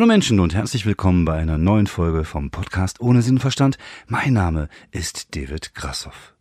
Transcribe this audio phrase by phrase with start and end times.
[0.00, 3.76] Hallo Menschen und herzlich willkommen bei einer neuen Folge vom Podcast Ohne Sinn und Verstand.
[4.06, 6.32] Mein Name ist David Grassoff.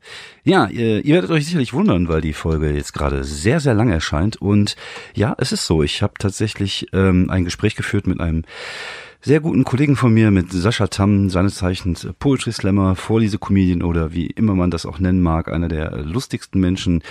[0.46, 3.90] Ja, ihr, ihr werdet euch sicherlich wundern, weil die Folge jetzt gerade sehr, sehr lang
[3.90, 4.38] erscheint.
[4.38, 4.78] Und
[5.14, 5.84] ja, es ist so.
[5.84, 8.46] Ich habe tatsächlich ähm, ein Gespräch geführt mit einem
[9.22, 14.28] sehr guten Kollegen von mir mit Sascha Tam, seines Zeichens Poetry Slammer, Vorlese-Comedian oder wie
[14.28, 17.04] immer man das auch nennen mag, einer der lustigsten Menschen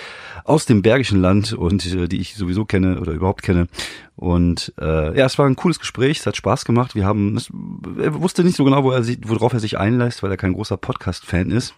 [0.45, 3.69] aus dem Bergischen Land und äh, die ich sowieso kenne oder überhaupt kenne.
[4.17, 6.95] Und äh, ja, es war ein cooles Gespräch, es hat Spaß gemacht.
[6.95, 7.53] Wir haben, es,
[7.99, 10.55] er wusste nicht so genau, wo er sich, worauf er sich einlässt, weil er kein
[10.55, 11.75] großer Podcast-Fan ist.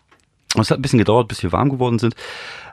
[0.59, 2.15] Es hat ein bisschen gedauert, bis wir warm geworden sind.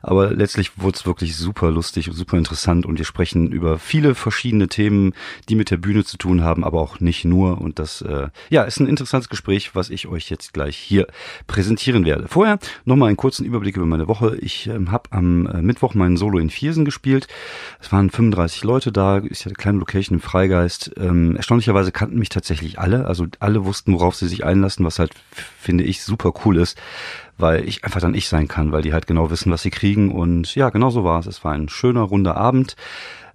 [0.02, 4.16] Aber letztlich wurde es wirklich super lustig und super interessant und wir sprechen über viele
[4.16, 5.14] verschiedene Themen,
[5.50, 7.60] die mit der Bühne zu tun haben, aber auch nicht nur.
[7.60, 11.08] Und das äh, ja ist ein interessantes Gespräch, was ich euch jetzt gleich hier
[11.48, 12.28] präsentieren werde.
[12.28, 14.38] Vorher nochmal einen kurzen Überblick über meine Woche.
[14.39, 17.28] Ich ähm, habe am äh, Mittwoch meinen Solo in Viersen gespielt.
[17.80, 20.92] Es waren 35 Leute da, ist ja eine kleine Location im Freigeist.
[20.98, 25.11] Ähm, erstaunlicherweise kannten mich tatsächlich alle, also alle wussten, worauf sie sich einlassen, was halt
[25.59, 26.78] finde ich super cool ist
[27.38, 29.97] weil ich einfach dann ich sein kann, weil die halt genau wissen, was sie kriegen.
[30.06, 31.26] Und ja, genau so war es.
[31.26, 32.76] Es war ein schöner, runder Abend.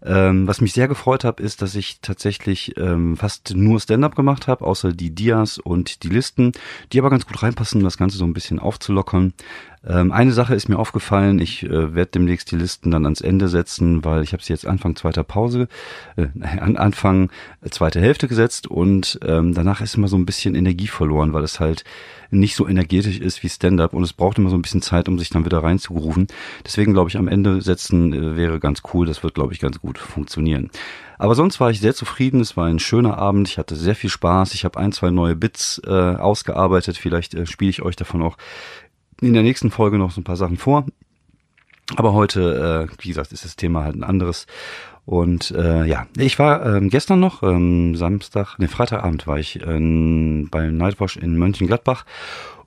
[0.05, 4.49] Ähm, was mich sehr gefreut hat, ist, dass ich tatsächlich ähm, fast nur Stand-up gemacht
[4.49, 6.53] habe, außer die Dias und die Listen,
[6.93, 9.33] die aber ganz gut reinpassen, um das Ganze so ein bisschen aufzulockern.
[9.87, 13.49] Ähm, eine Sache ist mir aufgefallen, ich äh, werde demnächst die Listen dann ans Ende
[13.49, 15.69] setzen, weil ich habe sie jetzt Anfang zweiter Pause,
[16.17, 16.27] äh,
[16.61, 17.31] an Anfang
[17.63, 21.43] äh, zweite Hälfte gesetzt und ähm, danach ist immer so ein bisschen Energie verloren, weil
[21.43, 21.85] es halt
[22.31, 25.19] nicht so energetisch ist wie Stand-up und es braucht immer so ein bisschen Zeit, um
[25.19, 26.29] sich dann wieder reinzugrufen.
[26.65, 29.07] Deswegen glaube ich, am Ende setzen äh, wäre ganz cool.
[29.07, 30.71] Das wird, glaube ich, ganz gut funktionieren.
[31.19, 32.41] Aber sonst war ich sehr zufrieden.
[32.41, 33.49] Es war ein schöner Abend.
[33.49, 34.55] Ich hatte sehr viel Spaß.
[34.55, 36.97] Ich habe ein, zwei neue Bits äh, ausgearbeitet.
[36.97, 38.37] Vielleicht äh, spiele ich euch davon auch
[39.21, 40.85] in der nächsten Folge noch so ein paar Sachen vor.
[41.97, 44.47] Aber heute, äh, wie gesagt, ist das Thema halt ein anderes.
[45.05, 50.49] Und äh, ja, ich war ähm, gestern noch, ähm, Samstag, ne, Freitagabend war ich ähm,
[50.51, 52.05] bei Nightwash in Mönchengladbach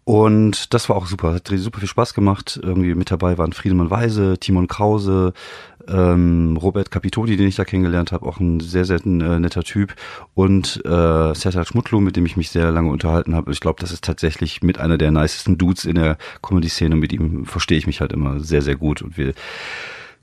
[0.06, 2.60] und das war auch super, hat super viel Spaß gemacht.
[2.62, 5.34] Irgendwie mit dabei waren Friedemann Weise, Timon Krause,
[5.88, 9.96] ähm, Robert Capitoni, den ich da kennengelernt habe, auch ein sehr, sehr äh, netter Typ.
[10.36, 13.52] Und äh, Sertac Schmutlu, mit dem ich mich sehr lange unterhalten habe.
[13.52, 16.96] Ich glaube, das ist tatsächlich mit einer der nicesten Dudes in der Comedy-Szene.
[16.96, 19.02] Mit ihm verstehe ich mich halt immer sehr, sehr gut.
[19.02, 19.34] Und wir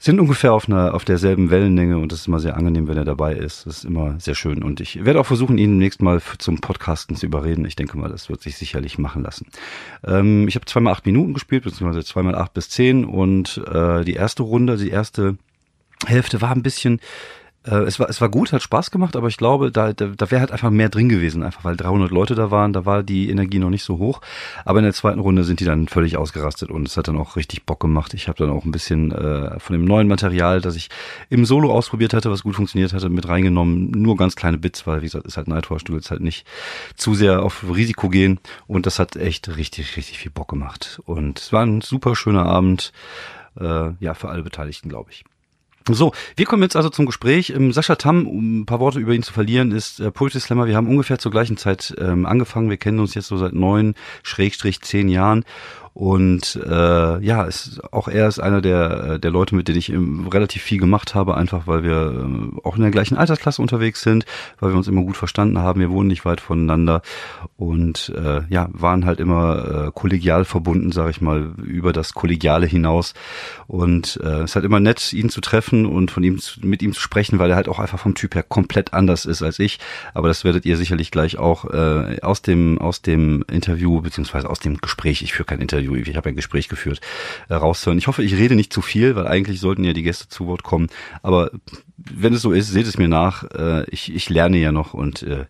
[0.05, 3.05] sind ungefähr auf einer auf derselben Wellenlänge und das ist immer sehr angenehm, wenn er
[3.05, 3.67] dabei ist.
[3.67, 7.15] Das ist immer sehr schön und ich werde auch versuchen, ihn nächstes Mal zum Podcasten
[7.15, 7.65] zu überreden.
[7.65, 9.47] Ich denke mal, das wird sich sicherlich machen lassen.
[10.05, 14.15] Ähm, ich habe zweimal acht Minuten gespielt, beziehungsweise zweimal acht bis zehn und äh, die
[14.15, 15.37] erste Runde, die erste
[16.05, 16.99] Hälfte war ein bisschen
[17.65, 20.31] äh, es war es war gut, hat Spaß gemacht, aber ich glaube, da da, da
[20.31, 23.31] wäre halt einfach mehr drin gewesen, einfach weil 300 Leute da waren, da war die
[23.31, 24.21] Energie noch nicht so hoch.
[24.65, 27.37] Aber in der zweiten Runde sind die dann völlig ausgerastet und es hat dann auch
[27.37, 28.15] richtig Bock gemacht.
[28.15, 30.89] Ich habe dann auch ein bisschen äh, von dem neuen Material, das ich
[31.31, 33.91] im Solo ausprobiert hatte, was gut funktioniert hatte, mit reingenommen.
[33.91, 36.47] Nur ganz kleine Bits, weil wie gesagt, ist halt Nightwatch, du willst halt nicht
[36.97, 41.39] zu sehr auf Risiko gehen und das hat echt richtig richtig viel Bock gemacht und
[41.39, 42.93] es war ein super schöner Abend.
[43.61, 45.25] Äh, ja, für alle Beteiligten, glaube ich.
[45.89, 47.51] So, wir kommen jetzt also zum Gespräch.
[47.51, 50.67] Ähm, Sascha Tam, um ein paar Worte über ihn zu verlieren, ist äh, Poetry Slammer.
[50.67, 52.71] Wir haben ungefähr zur gleichen Zeit ähm, angefangen.
[52.71, 55.45] Wir kennen uns jetzt so seit neun, Schrägstrich zehn Jahren
[55.95, 59.93] und äh, ja, ist, auch er ist einer der, äh, der Leute, mit denen ich
[60.33, 64.25] relativ viel gemacht habe, einfach weil wir äh, auch in der gleichen Altersklasse unterwegs sind,
[64.59, 65.81] weil wir uns immer gut verstanden haben.
[65.81, 67.03] Wir wohnen nicht weit voneinander
[67.57, 72.67] und äh, ja, waren halt immer äh, kollegial verbunden, sage ich mal, über das Kollegiale
[72.67, 73.13] hinaus.
[73.67, 76.83] Und äh, es ist halt immer nett, ihn zu treffen und von ihm zu, mit
[76.83, 79.59] ihm zu sprechen, weil er halt auch einfach vom Typ her komplett anders ist als
[79.59, 79.79] ich.
[80.15, 84.59] Aber das werdet ihr sicherlich gleich auch äh, aus dem aus dem Interview beziehungsweise aus
[84.59, 85.21] dem Gespräch.
[85.21, 87.01] Ich führe kein Interview Interview, ich habe ein Gespräch geführt,
[87.49, 87.99] äh, raushören.
[87.99, 90.63] Ich hoffe, ich rede nicht zu viel, weil eigentlich sollten ja die Gäste zu Wort
[90.63, 90.89] kommen.
[91.23, 91.51] Aber
[91.97, 93.45] wenn es so ist, seht es mir nach.
[93.51, 95.47] Äh, ich, ich lerne ja noch und äh,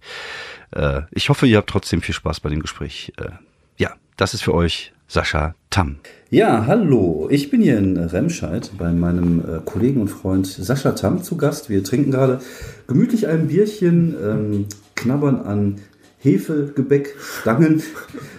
[0.73, 3.13] äh, ich hoffe, ihr habt trotzdem viel Spaß bei dem Gespräch.
[3.19, 3.31] Äh,
[3.79, 5.97] ja, das ist für euch Sascha Tam.
[6.31, 7.29] Ja, hallo.
[7.31, 11.69] Ich bin hier in Remscheid bei meinem äh, Kollegen und Freund Sascha Tam zu Gast.
[11.69, 12.41] Wir trinken gerade
[12.87, 15.81] gemütlich ein Bierchen, ähm, knabbern an
[16.23, 17.83] Hefegebäckstangen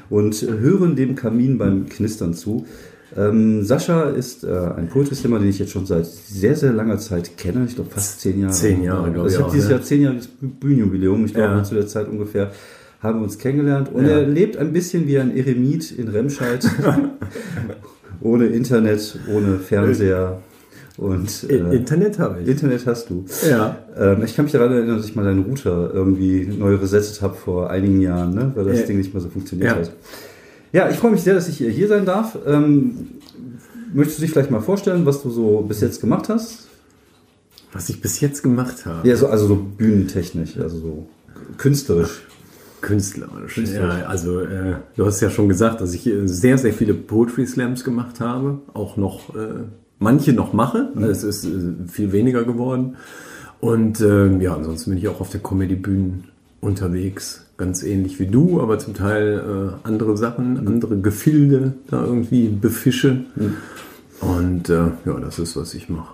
[0.10, 2.66] und hören dem Kamin beim Knistern zu.
[3.16, 7.38] Ähm, Sascha ist äh, ein Poetry-Slammer, den ich jetzt schon seit sehr, sehr langer Zeit
[7.38, 7.66] kenne.
[7.68, 8.54] Ich glaube fast zehn Jahre.
[8.54, 9.34] Zehn Jahre, glaube also ich.
[9.36, 11.26] Ich habe dieses Jahr zehn Jahre Bühnenjubiläum.
[11.26, 11.64] Ich glaube, ja.
[11.64, 12.52] zu der Zeit ungefähr
[13.02, 13.90] haben wir uns kennengelernt.
[13.94, 14.20] Und ja.
[14.20, 16.66] er lebt ein bisschen wie ein Eremit in Remscheid.
[18.22, 20.42] ohne Internet, ohne Fernseher.
[20.98, 22.48] Und, äh, Internet habe ich.
[22.48, 23.26] Internet hast du.
[23.50, 23.78] Ja.
[23.98, 27.34] Ähm, ich kann mich daran erinnern, dass ich mal deinen Router irgendwie neu resettet habe
[27.34, 28.52] vor einigen Jahren, ne?
[28.56, 28.86] weil das ja.
[28.86, 29.78] Ding nicht mehr so funktioniert ja.
[29.78, 29.92] hat.
[30.72, 32.38] Ja, ich freue mich sehr, dass ich hier sein darf.
[32.46, 33.08] Ähm,
[33.94, 36.68] möchtest du dich vielleicht mal vorstellen, was du so bis jetzt gemacht hast?
[37.72, 39.08] Was ich bis jetzt gemacht habe?
[39.08, 41.08] Ja, so, also so bühnentechnisch, also so
[41.58, 42.22] künstlerisch?
[42.82, 43.56] Künstlerisch.
[43.56, 44.00] künstlerisch.
[44.00, 47.84] Ja, also äh, du hast ja schon gesagt, dass ich sehr, sehr viele Poetry Slams
[47.84, 49.64] gemacht habe, auch noch äh,
[50.04, 50.90] manche noch mache.
[50.94, 51.04] Mhm.
[51.06, 51.50] Es ist äh,
[51.88, 52.98] viel weniger geworden.
[53.60, 56.26] Und äh, ja, ansonsten bin ich auch auf der Comedy-Bühnen
[56.60, 60.68] unterwegs, ganz ähnlich wie du, aber zum Teil äh, andere Sachen, mhm.
[60.68, 63.26] andere Gefilde da irgendwie befische.
[63.36, 63.56] Mhm.
[64.20, 66.14] Und äh, ja, das ist, was ich mache.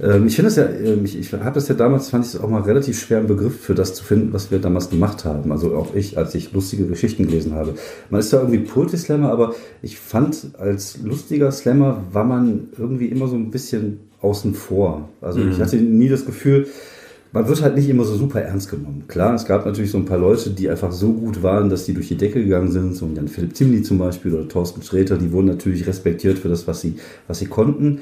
[0.00, 2.40] Ähm, ich finde es ja, ähm, ich, ich habe das ja damals, fand ich es
[2.40, 5.52] auch mal relativ schwer, einen Begriff für das zu finden, was wir damals gemacht haben.
[5.52, 7.74] Also auch ich, als ich lustige Geschichten gelesen habe.
[8.10, 13.28] Man ist da irgendwie Poetry-Slammer, aber ich fand, als lustiger Slammer war man irgendwie immer
[13.28, 15.08] so ein bisschen außen vor.
[15.20, 15.52] Also mhm.
[15.52, 16.66] ich hatte nie das Gefühl,
[17.36, 19.04] man wird halt nicht immer so super ernst genommen.
[19.08, 21.92] Klar, es gab natürlich so ein paar Leute, die einfach so gut waren, dass die
[21.92, 25.30] durch die Decke gegangen sind, so Jan Philipp Zimny zum Beispiel oder Thorsten Sträter, die
[25.32, 26.96] wurden natürlich respektiert für das, was sie,
[27.28, 28.00] was sie konnten.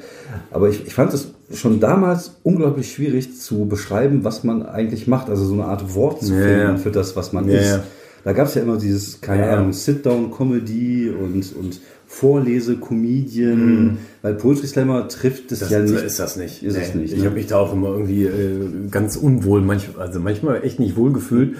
[0.51, 5.29] Aber ich, ich fand es schon damals unglaublich schwierig zu beschreiben, was man eigentlich macht,
[5.29, 6.77] also so eine Art Wort zu finden ja.
[6.77, 7.79] für das, was man ja, ist.
[8.23, 11.81] Da gab es ja immer dieses, keine Ahnung, Sit-Down-Comedy und, und
[12.19, 13.97] Vorlese-Comedian, mhm.
[14.21, 16.01] weil Poetry Slammer trifft das, das ja nicht.
[16.01, 16.63] Ist das nicht.
[16.63, 16.83] Ist nee.
[16.83, 17.13] es nicht.
[17.13, 17.25] Ich ne?
[17.25, 21.11] habe mich da auch immer irgendwie äh, ganz unwohl, manch, also manchmal echt nicht wohl
[21.11, 21.55] gefühlt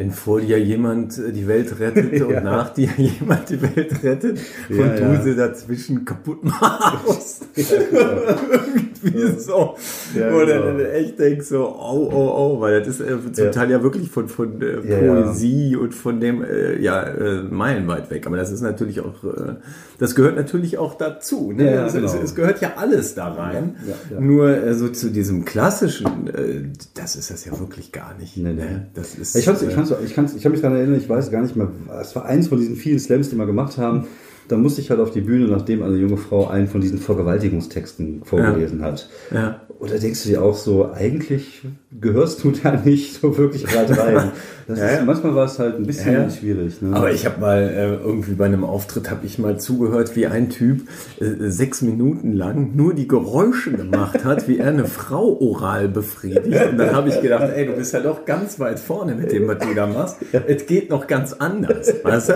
[0.00, 2.24] wenn vor dir jemand äh, die Welt rettet ja.
[2.24, 4.38] und nach dir jemand die Welt rettet
[4.70, 5.20] ja, und du ja.
[5.20, 7.46] sie dazwischen kaputt machst.
[7.54, 9.76] Irgendwie so.
[10.14, 13.82] Du dann echt denkst so, oh, oh, oh, weil das ist äh, zum Teil ja
[13.82, 18.26] wirklich von, von äh, Poesie und von dem, äh, ja, äh, meilenweit weg.
[18.26, 19.56] Aber das ist natürlich auch, äh,
[20.00, 21.52] das gehört natürlich auch dazu.
[21.52, 21.74] Ne?
[21.74, 22.06] Ja, genau.
[22.06, 23.76] es, es, gehört ja alles da rein.
[24.18, 26.62] Nur äh, so zu diesem klassischen, äh,
[26.94, 28.38] das ist das ja wirklich gar nicht.
[28.38, 28.62] Nee, nee.
[28.62, 28.86] Ne?
[28.94, 31.42] Das ist, ich ich fand's ich, kann's, ich kann mich daran erinnern, ich weiß gar
[31.42, 31.68] nicht mehr,
[32.00, 34.06] es war eins von diesen vielen Slams, die wir gemacht haben.
[34.50, 38.22] Da musste ich halt auf die Bühne, nachdem eine junge Frau einen von diesen Vergewaltigungstexten
[38.24, 38.86] vorgelesen ja.
[38.86, 39.08] hat.
[39.32, 39.60] Ja.
[39.78, 41.62] Oder denkst du dir auch so, eigentlich
[42.00, 44.32] gehörst du da nicht so wirklich gerade rein.
[44.70, 46.80] Das ja, ist, manchmal war es halt ein bisschen schwierig.
[46.80, 46.94] Ne?
[46.94, 50.48] Aber ich habe mal äh, irgendwie bei einem Auftritt habe ich mal zugehört, wie ein
[50.48, 50.82] Typ
[51.20, 56.70] äh, sechs Minuten lang nur die Geräusche gemacht hat, wie er eine Frau oral befriedigt.
[56.70, 59.48] Und dann habe ich gedacht, ey, du bist ja doch ganz weit vorne mit dem,
[59.48, 60.18] was du da machst.
[60.46, 62.34] Es geht noch ganz anders, weißt du?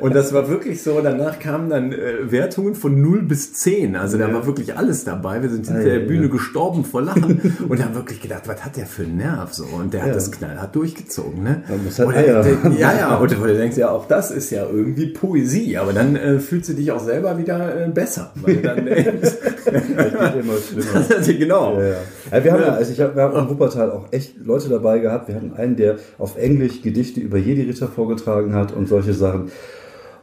[0.00, 1.00] Und das war wirklich so.
[1.00, 3.96] Danach kamen dann äh, Wertungen von 0 bis 10.
[3.96, 5.42] Also da war wirklich alles dabei.
[5.42, 8.86] Wir sind hinter der Bühne gestorben vor Lachen und haben wirklich gedacht, was hat der
[8.86, 9.64] für einen Nerv so?
[9.64, 11.62] Und der hat das knallhart durchgezogen, ne?
[11.66, 15.78] Halt Oder, der, ja, ja, und du denkst ja, auch das ist ja irgendwie Poesie,
[15.78, 18.32] aber dann äh, fühlst du dich auch selber wieder äh, besser.
[18.34, 21.38] Weil dann, äh, das geht immer schlimmer.
[21.38, 21.80] genau.
[21.80, 21.96] Ja, ja.
[22.32, 24.98] Ja, wir haben ja, also ich hab, wir haben in Wuppertal auch echt Leute dabei
[24.98, 25.28] gehabt.
[25.28, 29.50] Wir hatten einen, der auf Englisch Gedichte über Jedi-Ritter vorgetragen hat und solche Sachen.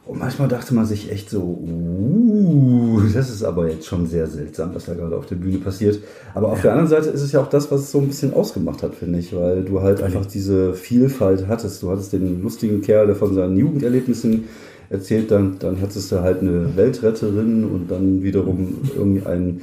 [0.06, 4.76] Und manchmal dachte man sich echt so, uh, das ist aber jetzt schon sehr seltsam,
[4.76, 6.00] was da gerade auf der Bühne passiert.
[6.34, 6.64] Aber auf ja.
[6.64, 8.96] der anderen Seite ist es ja auch das, was es so ein bisschen ausgemacht hat,
[8.96, 11.82] finde ich, weil du halt einfach diese Vielfalt hattest.
[11.82, 14.44] Du hattest den lustigen Kerl, der von seinen Jugenderlebnissen
[14.90, 19.62] erzählt, dann, dann hattest du halt eine Weltretterin und dann wiederum irgendwie einen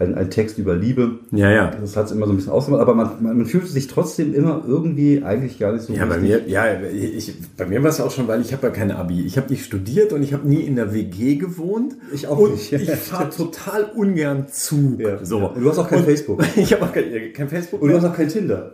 [0.00, 1.18] ein, ein Text über Liebe.
[1.30, 1.70] Ja, ja.
[1.80, 4.34] Das hat es immer so ein bisschen ausgemacht, aber man, man, man fühlt sich trotzdem
[4.34, 6.20] immer irgendwie eigentlich gar nicht so Ja, richtig.
[6.20, 8.96] bei mir, ja, ich, bei mir war es auch schon, weil ich habe ja keine
[8.96, 9.24] Abi.
[9.26, 11.96] Ich habe nicht studiert und ich habe nie in der WG gewohnt.
[12.12, 12.72] Ich auch und nicht.
[12.72, 14.96] Ich fahre total ungern zu.
[14.98, 15.48] Ja, so.
[15.48, 16.42] Und du hast auch kein und Facebook.
[16.56, 17.82] ich habe auch kein, kein Facebook.
[17.82, 18.72] Und du hast auch kein Tinder.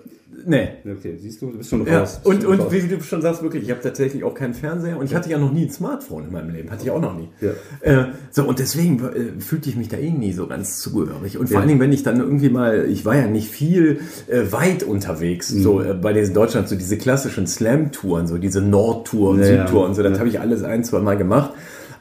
[0.49, 0.68] Nee.
[0.88, 2.21] Okay, siehst du, du bist schon raus.
[2.25, 2.73] Ja, und, und raus.
[2.73, 5.38] wie du schon sagst, wirklich, ich habe tatsächlich auch keinen Fernseher und ich hatte ja
[5.38, 6.71] noch nie ein Smartphone in meinem Leben.
[6.71, 7.28] Hatte ich auch noch nie.
[7.40, 7.50] Ja.
[7.80, 11.15] Äh, so, und deswegen äh, fühlte ich mich da eh nie so ganz zugehörig.
[11.38, 11.58] Und vor ja.
[11.61, 15.52] allen Dingen, wenn ich dann irgendwie mal, ich war ja nicht viel äh, weit unterwegs,
[15.52, 15.62] mhm.
[15.62, 19.87] so äh, bei diesen Deutschland, so diese klassischen Slam-Touren, so diese Nordtour und ja, Südtour
[19.87, 21.52] und so, das habe ich alles ein, zwei Mal gemacht.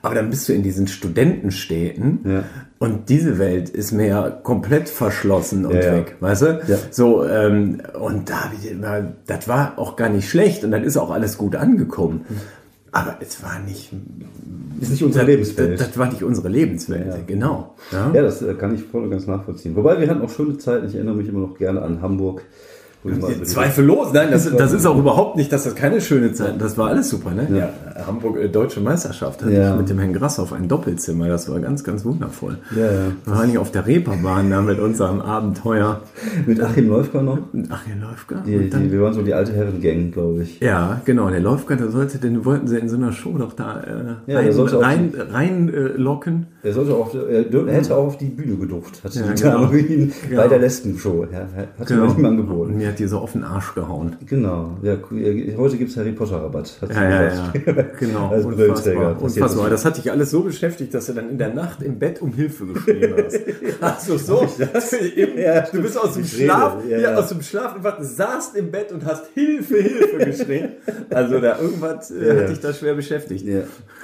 [0.01, 2.43] Aber dann bist du in diesen Studentenstädten ja.
[2.77, 6.27] und diese Welt ist mir ja komplett verschlossen und ja, weg, ja.
[6.27, 6.61] weißt du?
[6.91, 8.51] So, ähm, und da,
[9.25, 12.25] das war auch gar nicht schlecht und dann ist auch alles gut angekommen.
[12.95, 13.91] Aber es war nicht.
[14.79, 15.77] Ist nicht unsere Lebenswelt.
[15.77, 17.75] Das, das, war nicht unsere Lebenswelt, genau.
[17.91, 18.09] Ja?
[18.13, 19.75] das äh, kann ich voll und ganz nachvollziehen.
[19.75, 20.87] Wobei wir hatten auch schöne Zeiten.
[20.87, 22.43] Ich erinnere mich immer noch gerne an Hamburg
[23.43, 26.87] Zweifellos, nein, das, das ist auch überhaupt nicht, dass das keine schöne Zeit, das war
[26.89, 27.47] alles super, ne?
[27.51, 27.69] Ja,
[28.07, 29.71] Hamburg äh, Deutsche Meisterschaft hatte ja.
[29.71, 32.57] ich mit dem Herrn Grass auf ein Doppelzimmer, das war ganz, ganz wundervoll.
[32.75, 32.91] Ja, ja.
[33.23, 36.01] Vor allem auf der Reeperbahn da mit unserem Abenteuer.
[36.45, 37.39] Mit Achim Läufger noch?
[37.53, 38.43] Mit Achim Läufger?
[38.45, 40.59] Die, die, wir waren so die alte Herren-Gang, glaube ich.
[40.59, 43.81] Ja, genau, der Läufger, der sollte, den wollten sie in so einer Show doch da
[44.27, 46.47] äh, ja, rein, rein, rein äh, locken.
[46.63, 49.69] Er sollte auch, er, er hätte auch auf die Bühne gedurft, hat ja, genau.
[49.69, 50.41] genau.
[50.41, 51.27] bei der Lesben-Show.
[51.31, 51.47] Er
[51.79, 52.13] hat genau.
[52.13, 52.77] ihm angeboten.
[52.77, 54.15] Mir hat die so auf den Arsch gehauen.
[54.25, 54.77] Genau.
[54.81, 54.97] Ja,
[55.57, 56.79] heute gibt es Harry Potter Rabatt.
[56.89, 57.53] Ja, ja, ja.
[57.99, 58.29] genau.
[58.31, 59.21] als Brillenträger.
[59.21, 59.69] Unfassbar.
[59.69, 62.33] Das hat dich alles so beschäftigt, dass du dann in der Nacht im Bett um
[62.33, 63.39] Hilfe geschrien hast.
[63.81, 64.47] Also so.
[65.35, 66.89] Ja, du bist aus dem Schlaf, rede.
[66.91, 67.17] Ja, ja, ja.
[67.17, 70.69] aus dem Schlaf einfach saßt im Bett und hast Hilfe, Hilfe geschrien.
[71.09, 73.45] Also da irgendwas äh, hat dich da schwer beschäftigt.
[73.45, 73.63] Ja.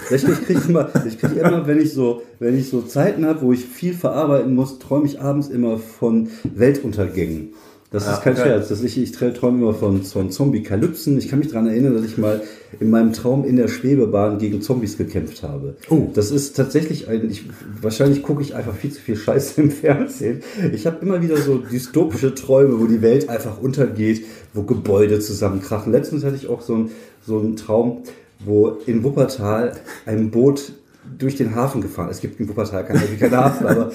[0.10, 3.42] Ich, ich kriege immer, ich krieg immer, wenn ich so, wenn ich so Zeiten habe,
[3.42, 7.54] wo ich viel verarbeiten muss, träume ich abends immer von Weltuntergängen.
[7.92, 8.44] Das Ja, ist kein okay.
[8.44, 8.70] Scherz.
[8.70, 11.18] Das ich, ich träume immer von, von Zombie-Kalypsen.
[11.18, 12.42] Ich kann mich daran erinnern, dass ich mal
[12.80, 15.76] in meinem Traum in der Schwebebahn gegen Zombies gekämpft habe.
[15.90, 16.08] Oh.
[16.14, 17.44] Das ist tatsächlich ein, ich,
[17.82, 20.42] wahrscheinlich gucke ich einfach viel zu viel Scheiße im Fernsehen.
[20.72, 25.92] Ich habe immer wieder so dystopische Träume, wo die Welt einfach untergeht, wo Gebäude zusammenkrachen.
[25.92, 26.92] Letztens hatte ich auch so einen,
[27.28, 28.04] so einen Traum,
[28.40, 29.74] wo in Wuppertal
[30.06, 30.72] ein Boot
[31.20, 32.10] durch den Hafen gefahren.
[32.10, 32.18] ist.
[32.18, 33.92] Es gibt in Wuppertal keinen, keinen Hafen, aber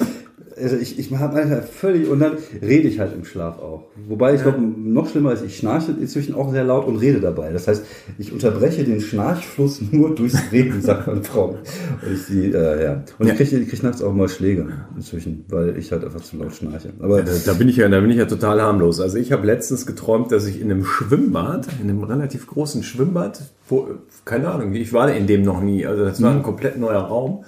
[0.60, 2.32] also ich, ich habe einfach völlig und dann
[2.62, 3.84] rede ich halt im Schlaf auch.
[4.08, 7.52] Wobei ich glaube, noch schlimmer ist, ich schnarche inzwischen auch sehr laut und rede dabei.
[7.52, 7.84] Das heißt,
[8.18, 11.50] ich unterbreche den Schnarchfluss nur durchs Reden, sagt mein Traum.
[11.50, 11.60] Und
[12.12, 13.02] ich äh, ja.
[13.18, 13.32] Und Ja.
[13.34, 16.54] ich kriege ich krieg nachts auch mal Schläge inzwischen, weil ich halt einfach zu laut
[16.54, 16.90] schnarche.
[17.00, 19.00] Aber Da, da bin ich ja, da bin ich ja total harmlos.
[19.00, 23.42] Also ich habe letztens geträumt, dass ich in einem Schwimmbad, in einem relativ großen Schwimmbad,
[23.68, 23.88] wo,
[24.24, 25.86] keine Ahnung, ich war in dem noch nie.
[25.86, 26.36] Also das war Mhm.
[26.38, 27.44] ein komplett neuer Raum.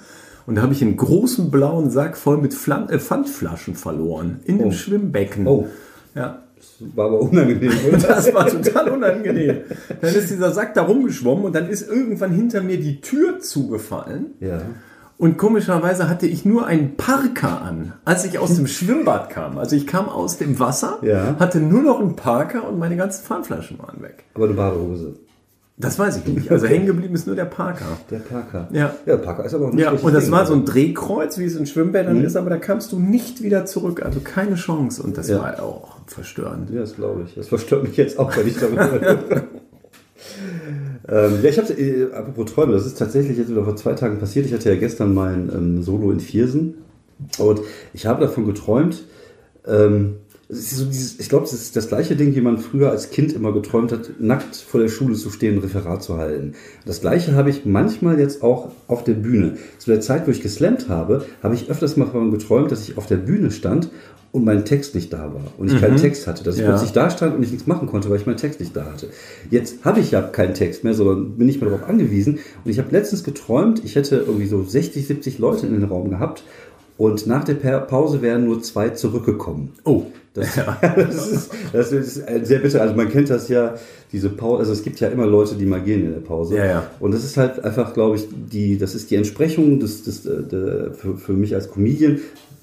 [0.49, 4.57] Und da habe ich einen großen blauen Sack voll mit Flam äh, Pfandflaschen verloren in
[4.57, 4.71] dem Oh.
[4.71, 5.45] Schwimmbecken.
[5.47, 5.67] Oh.
[6.15, 6.39] Ja.
[6.57, 7.97] das war aber unangenehm, oder?
[8.07, 9.57] Das war total unangenehm.
[10.01, 14.31] Dann ist dieser Sack da rumgeschwommen und dann ist irgendwann hinter mir die Tür zugefallen.
[14.39, 14.61] Ja.
[15.19, 19.59] Und komischerweise hatte ich nur einen Parker an, als ich aus dem Schwimmbad kam.
[19.59, 21.35] Also ich kam aus dem Wasser, Ja.
[21.37, 24.23] hatte nur noch einen Parker und meine ganzen Pfandflaschen waren weg.
[24.33, 25.13] Aber eine Badehose.
[25.81, 26.51] Das weiß ich nicht.
[26.51, 27.85] Also hängen geblieben ist nur der Parker.
[28.11, 28.67] Der Parker.
[28.71, 28.79] Ja.
[28.79, 30.61] Ja, der Parker ist aber auch nicht Ja, und das Ding, war so oder?
[30.61, 34.03] ein Drehkreuz, wie es in Schwimmbädern ist, aber da kamst du nicht wieder zurück.
[34.03, 35.01] Also keine Chance.
[35.01, 35.39] Und das Ja.
[35.39, 36.69] war auch verstörend.
[36.69, 37.35] Ja, das glaube ich.
[37.35, 39.43] Das verstört mich jetzt auch, wenn ich rede.
[41.07, 44.19] ähm, ja, ich habe, äh, apropos Träume, das ist tatsächlich jetzt wieder vor zwei Tagen
[44.19, 44.45] passiert.
[44.45, 46.75] Ich hatte ja gestern mein ähm, Solo in Viersen
[47.37, 47.61] und
[47.93, 49.03] ich habe davon geträumt,
[49.65, 50.15] ähm,
[50.51, 53.51] so dieses, ich glaube, das ist das gleiche Ding, wie man früher als Kind immer
[53.53, 56.53] geträumt hat, nackt vor der Schule zu stehen, ein Referat zu halten.
[56.87, 59.57] Das gleiche habe ich manchmal jetzt auch auf der Bühne.
[59.77, 62.97] Zu der Zeit, wo ich geslammt habe, habe ich öfters mal davon geträumt, dass ich
[62.97, 63.91] auf der Bühne stand
[64.31, 66.69] und mein Text nicht da war und ich keinen Text hatte, dass ich Ja.
[66.69, 69.09] plötzlich da stand und ich nichts machen konnte, weil ich meinen Text nicht da hatte.
[69.51, 72.79] Jetzt habe ich ja keinen Text mehr, sondern bin nicht mehr darauf angewiesen und ich
[72.79, 76.43] habe letztens geträumt, ich hätte irgendwie so 60, 70 Leute in den Raum gehabt
[76.97, 79.73] und nach der Pa- Pause wären nur zwei zurückgekommen.
[79.83, 80.03] Oh.
[80.33, 80.47] Das,
[80.81, 82.81] das, ist, das ist sehr bitter.
[82.81, 83.75] Also man kennt das ja,
[84.11, 86.57] diese Pause, also es gibt ja immer Leute, die mal gehen in der Pause.
[86.57, 86.91] Ja, ja.
[86.99, 90.43] Und das ist halt einfach, glaube ich, die, das ist die Entsprechung des, des, äh,
[90.43, 92.19] der, für, für mich als Comedian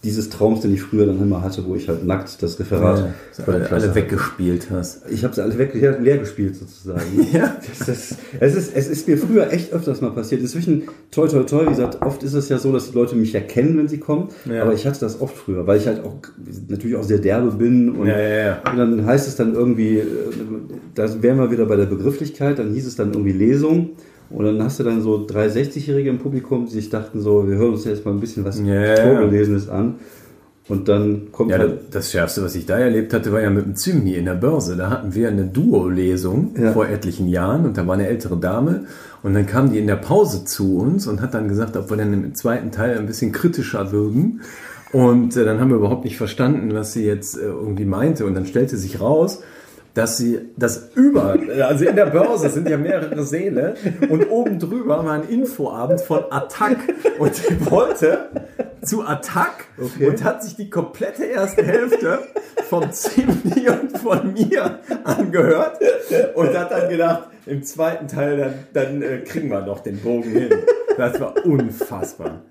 [0.07, 2.99] dieses Traums, den ich früher dann immer hatte, wo ich halt nackt das Referat
[3.39, 5.03] Ja, der alle, alle weggespielt hast.
[5.11, 7.03] Ich habe sie alle weg, leer, leer gespielt sozusagen.
[7.33, 7.57] Ja.
[7.79, 10.41] Das ist, es, ist, es ist mir früher echt öfters mal passiert.
[10.41, 13.35] Inzwischen, toi, toi, toi, wie gesagt, oft ist es ja so, dass die Leute mich
[13.35, 14.29] erkennen, wenn sie kommen.
[14.49, 14.63] Ja.
[14.63, 16.15] Aber ich hatte das oft früher, weil ich halt auch
[16.69, 17.91] natürlich auch sehr derbe bin.
[17.91, 18.63] Und, ja.
[18.71, 20.05] und dann heißt es dann irgendwie, äh,
[20.95, 23.91] da wären wir wieder bei der Begrifflichkeit, dann hieß es dann irgendwie Lesung.
[24.31, 27.57] Und dann hast du dann so drei 60-Jährige im Publikum, die sich dachten so, wir
[27.57, 28.97] hören uns jetzt mal ein bisschen was ja.
[28.97, 29.95] Vorgelesenes an.
[30.69, 33.65] Und dann kommt Ja, halt, das Schärfste, was ich da erlebt hatte, war ja mit
[33.65, 34.77] dem Zymni in der Börse.
[34.77, 36.73] Da hatten wir eine Duo-Lesung Ja.
[36.73, 38.87] vor etlichen Jahren und da war eine ältere Dame
[39.23, 41.97] und dann kam die in der Pause zu uns und hat dann gesagt, ob wir
[41.97, 44.41] dann im zweiten Teil ein bisschen kritischer würden.
[44.93, 48.27] Und äh, dann haben wir überhaupt nicht verstanden, was sie jetzt äh, irgendwie meinte.
[48.27, 49.43] Und dann stellte sich raus,
[49.97, 51.37] dass sie das über,
[51.67, 53.75] also in der Börse sind ja mehrere Säle
[54.11, 56.77] und oben drüber war ein Infoabend von Attac
[57.19, 58.29] und die wollte
[58.83, 60.09] zu Attac Okay.
[60.09, 62.21] und hat sich die komplette erste Hälfte
[62.69, 65.79] vom Zimni und von mir angehört
[66.35, 70.31] und hat dann gedacht, im zweiten Teil dann, dann äh, kriegen wir noch den Bogen
[70.31, 70.51] hin.
[70.97, 72.43] Das war unfassbar.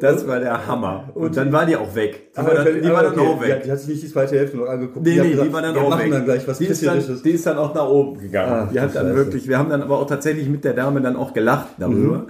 [0.00, 1.10] Das war der Hammer.
[1.14, 2.32] Und dann war die auch weg.
[2.32, 3.62] Die war dann, die war dann auch Die, weg.
[3.64, 5.06] die hat sich nicht die zweite Hälfte noch angeguckt.
[5.06, 6.12] Nee, hat nee, gesagt, die war dann wir auch machen weg.
[6.12, 8.64] dann gleich was die ist, dann, die ist dann auch nach oben gegangen.
[8.68, 9.16] Ach, die hat dann Scheiße.
[9.16, 12.18] wirklich, wir haben dann aber auch tatsächlich mit der Dame dann auch gelacht darüber.
[12.18, 12.26] Mhm.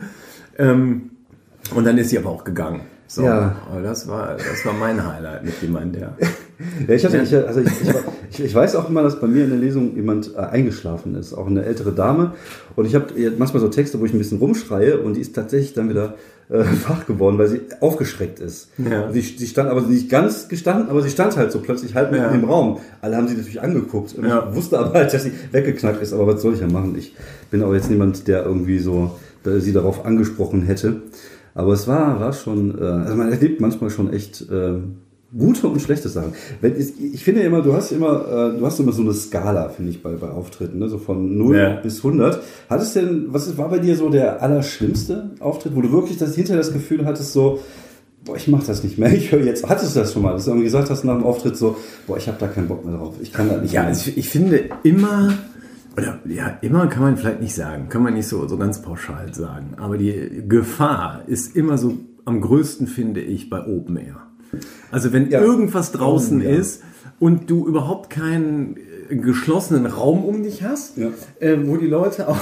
[0.58, 1.10] Ähm,
[1.74, 2.82] und dann ist sie aber auch gegangen.
[3.08, 3.56] So, Ja.
[3.70, 6.28] aber das war, das war mein Highlight mit jemandem, der.
[6.88, 7.68] Ja, ich, hatte, ich, also ich,
[8.30, 11.34] ich, ich, weiß auch immer, dass bei mir in der Lesung jemand äh, eingeschlafen ist,
[11.34, 12.32] auch eine ältere Dame.
[12.76, 15.74] Und ich habe manchmal so Texte, wo ich ein bisschen rumschreie und die ist tatsächlich
[15.74, 16.14] dann wieder
[16.48, 18.70] äh, wach geworden, weil sie aufgeschreckt ist.
[18.78, 19.12] Ja.
[19.12, 22.24] Sie, sie stand aber nicht ganz gestanden, aber sie stand halt so plötzlich halt mitten
[22.24, 22.30] Ja.
[22.30, 22.78] im Raum.
[23.02, 24.48] Alle haben sie natürlich angeguckt und Ja.
[24.48, 26.12] ich wusste aber halt, dass sie weggeknackt ist.
[26.12, 26.94] Aber was soll ich ja machen?
[26.96, 27.14] Ich
[27.50, 29.10] bin aber jetzt niemand, der irgendwie so
[29.44, 31.02] äh, sie darauf angesprochen hätte.
[31.54, 34.78] Aber es war, war schon, äh, also man erlebt manchmal schon echt äh,
[35.36, 36.32] gute und schlechte Sachen.
[36.60, 39.68] Wenn, ich, ich finde immer, du hast immer, äh, du hast immer so eine Skala,
[39.68, 40.88] finde ich, bei, bei Auftritten, ne?
[40.88, 41.70] so von 0 Ja.
[41.76, 42.40] bis 100.
[42.70, 46.62] Hattest denn, was war bei dir so der allerschlimmste Auftritt, wo du wirklich das, hinterher
[46.62, 47.60] das Gefühl hattest, so,
[48.24, 50.44] boah, ich mach das nicht mehr, ich höre jetzt, hattest du das schon mal, dass
[50.44, 51.76] du irgendwie gesagt hast nach dem Auftritt so,
[52.06, 53.88] boah, ich habe da keinen Bock mehr drauf, ich kann da nicht Ja, mehr.
[53.90, 55.32] also ich, ich finde immer,
[55.96, 59.32] oder ja, immer kann man vielleicht nicht sagen, kann man nicht so, so ganz pauschal
[59.34, 64.25] sagen, aber die Gefahr ist immer so am größten, finde ich, bei Open Air.
[64.90, 65.40] Also wenn Ja.
[65.40, 66.50] irgendwas draußen Oh, ja.
[66.50, 66.82] ist
[67.18, 68.76] und du überhaupt keinen
[69.08, 71.08] geschlossenen Raum um dich hast, Ja.
[71.40, 72.38] äh, wo die Leute auch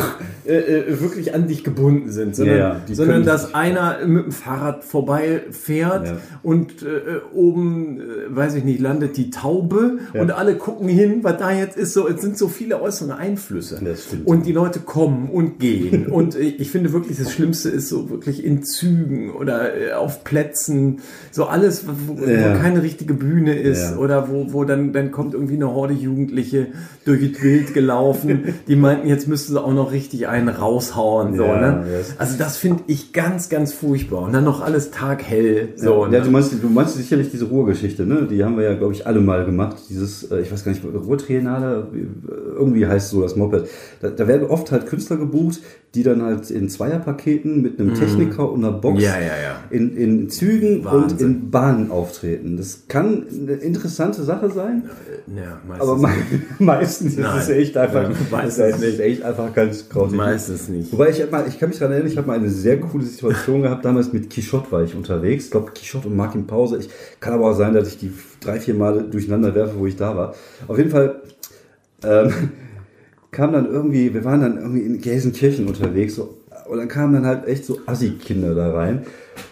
[0.46, 4.32] äh, äh, wirklich an dich gebunden sind, sondern, Ja, sondern dass sich- einer mit dem
[4.32, 6.16] Fahrrad vorbeifährt Ja.
[6.42, 8.02] und äh, oben, äh,
[8.36, 11.92] weiß ich nicht, landet die Taube und alle gucken hin, was da jetzt ist.
[11.94, 13.80] So, es sind so viele äußere Einflüsse.
[14.24, 16.06] Und die Leute kommen und gehen.
[16.10, 20.24] und äh, ich finde wirklich, das Schlimmste ist so wirklich in Zügen oder äh, auf
[20.24, 20.98] Plätzen,
[21.30, 25.54] so alles, wo, wo keine richtige Bühne ist oder wo, wo dann, dann kommt irgendwie
[25.54, 26.53] eine Horde Jugendliche
[27.04, 31.36] durch das Bild gelaufen, die meinten, jetzt müssten sie auch noch richtig einen raushauen.
[31.36, 31.86] So, Ja, ne?
[31.90, 32.14] yes.
[32.18, 34.22] Also das finde ich ganz, ganz furchtbar.
[34.22, 35.70] Und dann noch alles taghell.
[35.76, 36.22] So, ja, ne?
[36.22, 38.26] du meinst, du meinst sicherlich diese Ruhrgeschichte, ne?
[38.30, 39.76] Die haben wir ja, glaube ich, alle mal gemacht.
[39.90, 42.06] Dieses, äh, ich weiß gar nicht, Ruhrtriennale, wie-
[42.54, 43.66] irgendwie heißt so das Moped.
[44.00, 45.60] Da, da werden oft halt Künstler gebucht,
[45.94, 49.00] die dann halt in Zweierpaketen mit einem Techniker und einer Box Mhm.
[49.04, 49.56] Ja, ja, ja.
[49.70, 51.18] In, in Zügen und Wahnsinn.
[51.18, 52.56] in Bahnen auftreten.
[52.56, 54.84] Das kann eine interessante Sache sein,
[55.34, 56.08] ja, meistens aber me
[56.58, 57.38] meistens ist Nein.
[57.38, 59.00] es echt einfach, meistens ist nicht.
[59.00, 60.16] echt einfach ganz grausig.
[60.16, 60.92] Meistens nicht.
[60.92, 63.62] Wobei ich mal, ich kann mich daran erinnern, ich habe mal eine sehr coole Situation
[63.62, 63.84] gehabt.
[63.84, 65.46] Damals mit Quichotte war ich unterwegs.
[65.46, 66.78] Ich glaube, Quichotte und Martin Pause.
[66.78, 66.88] Ich
[67.20, 70.16] kann aber auch sein, dass ich die drei, vier Male durcheinander werfe, wo ich da
[70.16, 70.34] war.
[70.68, 71.20] Auf jeden Fall
[72.02, 72.32] ähm,
[73.34, 76.14] kam dann irgendwie, wir waren dann irgendwie in Gelsenkirchen unterwegs.
[76.14, 76.38] So,
[76.68, 79.02] und dann kamen dann halt echt so Assi-Kinder da rein.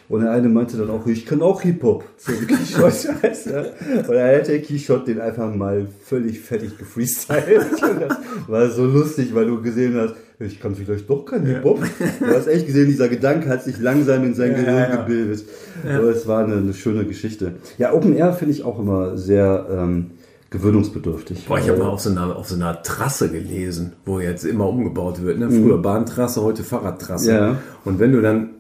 [0.09, 2.05] Und der eine meinte dann auch, ich kann auch Hip-Hop.
[2.19, 3.73] So Quichotte heißt er.
[4.09, 7.67] Und dann hat der Quichotte den einfach mal völlig fertig gefreestylt.
[8.09, 11.83] Das war so lustig, weil du gesehen hast, ich kann vielleicht doch kein Hip-Hop.
[12.21, 14.97] Du hast echt gesehen, dieser Gedanke hat sich langsam in sein Ja, Gehirn ja, ja.
[14.97, 15.45] gebildet.
[15.85, 17.55] Aber es war eine, eine schöne Geschichte.
[17.79, 20.11] Ja, Open Air finde ich auch immer sehr ähm,
[20.53, 21.47] gewöhnungsbedürftig.
[21.49, 24.69] Boah, ich habe mal auf so, einer, auf so einer Trasse gelesen, wo jetzt immer
[24.69, 25.39] umgebaut wird.
[25.39, 25.51] Ne?
[25.51, 27.33] Früher Bahntrasse, heute Fahrradtrasse.
[27.33, 27.57] Ja.
[27.85, 28.51] Und wenn du dann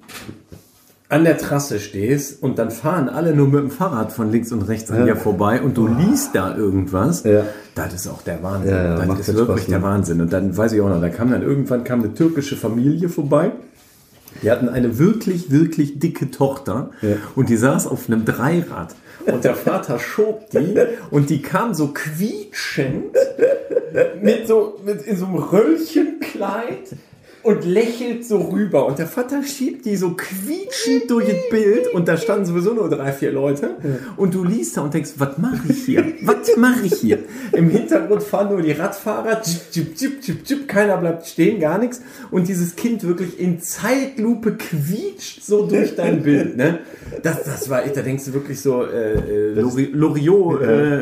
[1.09, 4.63] an der Trasse stehst und dann fahren alle nur mit dem Fahrrad von links und
[4.63, 5.05] rechts an Ja.
[5.05, 7.45] dir vorbei und du liest da irgendwas, Ja.
[7.75, 8.71] das ist auch der Wahnsinn.
[8.75, 9.85] Ja, das ist wirklich Spaß, der ne?
[9.85, 10.21] Wahnsinn.
[10.23, 13.53] Und dann weiß ich auch noch, da kam dann irgendwann kam eine türkische Familie vorbei.
[14.43, 17.17] Die hatten eine wirklich, wirklich dicke Tochter Ja.
[17.37, 18.95] und die saß auf einem Dreirad.
[19.27, 20.75] Und der Vater schob die
[21.11, 23.15] und die kam so quietschend
[24.21, 26.97] mit so mit in so einem Röllchenkleid
[27.43, 28.87] und lächelt so rüber.
[28.87, 32.89] Und der Vater schiebt die so quietschend durch das Bild und da standen sowieso nur
[32.89, 33.77] drei, vier Leute.
[34.17, 36.05] Und du liest da und denkst, was mache ich hier?
[36.23, 37.19] Was mache ich hier?
[37.53, 42.01] Im Hintergrund fahren nur die Radfahrer, tschip, tschip, tschip, tschip, keiner bleibt stehen, gar nichts.
[42.31, 46.57] Und dieses Kind wirklich in Zeitlupe quietscht so durch dein Bild.
[46.57, 46.79] Ne?
[47.23, 51.01] Das, das war da denkst du wirklich so, äh, äh, Lori- Loriot äh,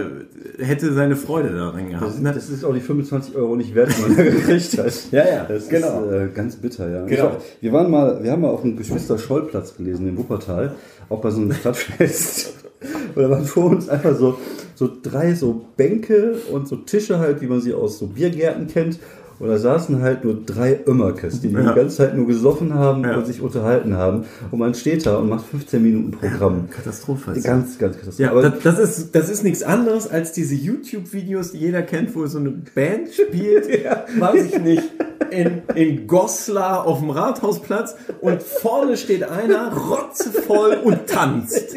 [0.58, 2.06] hätte seine Freude daran gehabt.
[2.06, 2.32] Das, Ne?
[2.32, 4.92] das ist auch die 25 Euro nicht wert, die man da gekriegt hat.
[5.12, 6.04] Ja, ja, das genau.
[6.04, 7.04] ist äh, ganz bitter, ja.
[7.06, 7.22] Genau.
[7.24, 10.74] Hab, wir waren mal, wir haben mal auf dem Geschwister-Scholl-Platz gelesen in Wuppertal,
[11.08, 12.54] auch bei so einem Stadtfest.
[13.14, 14.38] Und da waren vor uns einfach so,
[14.74, 18.98] so drei so Bänke und so Tische halt, wie man sie aus so Biergärten kennt.
[19.40, 21.72] Und da saßen halt nur drei Ömmerkes, die die Ja.
[21.72, 23.16] ganze Zeit nur gesoffen haben Ja.
[23.16, 24.26] und sich unterhalten haben.
[24.50, 26.68] Und man steht da und macht 15 Minuten Programm.
[26.70, 27.32] Katastrophe.
[27.40, 28.14] Ganz, ganz katastrophal.
[28.18, 32.14] Ja, Aber das, das, ist, das ist nichts anderes als diese YouTube-Videos, die jeder kennt,
[32.14, 33.66] wo so eine Band spielt,
[34.20, 34.82] weiß ich nicht,
[35.30, 41.76] in, in Goslar auf dem Rathausplatz und vorne steht einer rotzevoll und tanzt.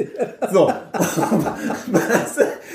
[0.52, 0.70] So.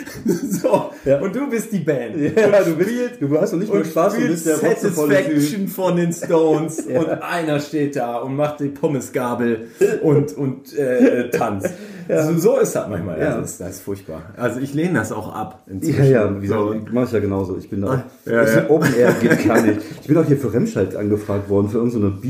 [0.24, 0.90] So.
[1.04, 1.20] Ja.
[1.20, 2.16] Und du bist die Band.
[2.16, 4.56] ja, du, bist, du hast doch nicht nur Spaß, du bist der.
[4.56, 9.68] Satisfaction von den Stones und einer steht da und macht die Pommesgabel
[10.02, 11.70] und, und äh, tanzt.
[12.10, 13.20] So, so ist das manchmal.
[13.20, 13.36] Ja.
[13.36, 14.22] Das, ist, das ist furchtbar.
[14.38, 15.64] Also ich lehne das auch ab.
[15.66, 16.10] Ja, inzwischen.
[16.10, 16.74] ja, wie gesagt, So.
[16.94, 17.58] mache ich ja genauso.
[17.58, 17.88] Ich bin da.
[17.88, 18.70] Ah, Ja, ja.
[18.70, 19.78] Open Air geht gar nicht.
[20.00, 22.22] Ich bin auch hier für Remscheid angefragt worden, für irgendeine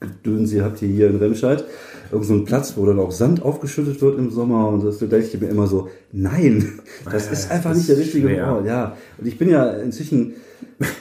[0.00, 1.64] Beach-Gedönse habt ihr hier in Remscheid.
[2.10, 5.06] Irgend so ein Platz, wo dann auch Sand aufgeschüttet wird im Sommer und das da
[5.06, 6.80] denke ich mir immer so, nein,
[7.10, 8.44] das ist einfach das nicht der richtige.
[8.44, 8.66] Ort.
[8.66, 10.34] Ja, und ich bin ja inzwischen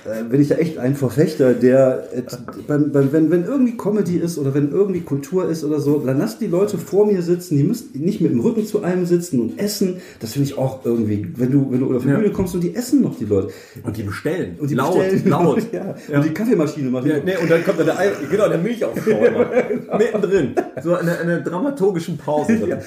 [0.06, 2.22] äh, bin ich ja echt ein Verfechter, der, äh,
[2.68, 6.18] beim, beim, wenn, wenn irgendwie Comedy ist oder wenn irgendwie Kultur ist oder so, dann
[6.20, 9.40] lasst die Leute vor mir sitzen, die müssen nicht mit dem Rücken zu einem sitzen
[9.40, 9.98] und essen.
[10.20, 12.16] Das finde ich auch irgendwie, wenn du, wenn du auf die Ja.
[12.18, 13.50] Bühne kommst und die essen noch die Leute.
[13.84, 14.56] Und die bestellen.
[14.60, 15.24] Und die laut, bestellen.
[15.30, 15.62] laut.
[15.72, 15.96] ja.
[16.12, 16.18] Ja.
[16.18, 17.10] Und die Kaffeemaschine machen.
[17.10, 19.48] Ja, nee, und dann kommt da der, Ei- genau, der Milchaufschauer.
[19.98, 20.56] Mittendrin.
[20.84, 22.58] So eine, eine dramaturgischen Pause.
[22.58, 22.78] drin.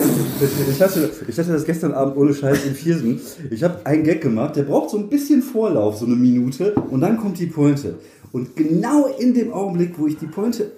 [0.70, 3.20] Ich hatte, ich hatte das gestern Abend ohne Scheiß in Viersen.
[3.50, 7.00] Ich habe einen Gag gemacht, der braucht so ein bisschen Vorlauf, so eine Minute, und
[7.00, 7.98] dann kommt die Pointe.
[8.32, 10.72] Und genau in dem Augenblick, wo ich die Pointe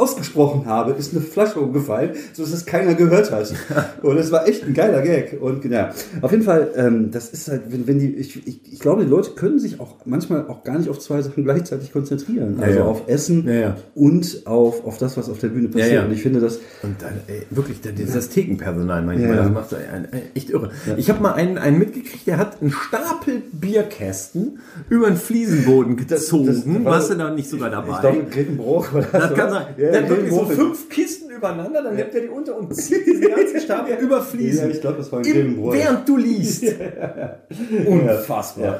[0.00, 3.52] ausgesprochen habe, ist eine Flasche umgefallen, sodass es keiner gehört hat.
[4.02, 5.38] Und es war echt ein geiler Gag.
[5.40, 5.90] Und ja,
[6.22, 9.10] auf jeden Fall, ähm, das ist halt, wenn, wenn die, ich, ich, ich glaube, die
[9.10, 12.58] Leute können sich auch manchmal auch gar nicht auf zwei Sachen gleichzeitig konzentrieren.
[12.60, 12.84] Also ja.
[12.84, 16.04] auf Essen Ja, und auf, auf das, was auf der Bühne passiert.
[16.06, 19.76] Und ich finde das, Und dann, ey, wirklich, dann dieses Thekenpersonal manchmal, das macht so
[19.76, 20.70] ein, ein, echt irre.
[20.96, 26.46] Ich habe mal einen, einen mitgekriegt, der hat einen Stapel Bierkästen über den Fliesenboden gezogen.
[26.46, 27.92] das war- Warst du da nicht sogar dabei?
[27.94, 29.10] ich glaube, Grevenbroich war das.
[29.12, 29.66] das kann sein.
[29.92, 33.28] Der hat wirklich so fünf Kisten übereinander, dann nimmt er die unter und zieht diesen
[33.34, 34.68] ganzen Stapel über Fliesen.
[34.68, 36.64] Ja, ich glaube, das war ein Im, während du liest.
[37.86, 38.78] Unfassbar.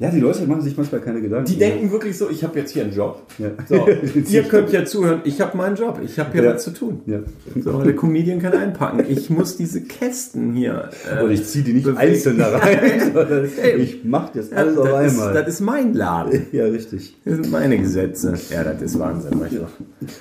[0.00, 0.08] Ja.
[0.08, 1.46] ja, die Leute machen sich manchmal keine Gedanken.
[1.50, 3.22] Die denken wirklich so, ich habe jetzt hier einen Job.
[3.38, 3.50] Ja.
[3.68, 3.86] So,
[4.30, 6.54] ihr könnt ja zuhören, ich habe meinen Job, ich habe hier Ja.
[6.54, 7.00] was zu tun.
[7.06, 7.20] Ja.
[7.62, 9.04] So, der Comedian kann einpacken.
[9.08, 10.88] Ich muss diese Kästen hier.
[11.10, 11.98] äh, Und ich ziehe die nicht bewegen.
[11.98, 15.34] einzeln da rein, sondern ich mache das Ja, alles auf das, ist, einmal.
[15.34, 16.46] das ist mein Laden.
[16.52, 17.16] ja, richtig.
[17.24, 18.34] Das sind meine Gesetze.
[18.50, 19.38] Ja, das ist Wahnsinn.
[19.38, 19.68] manchmal.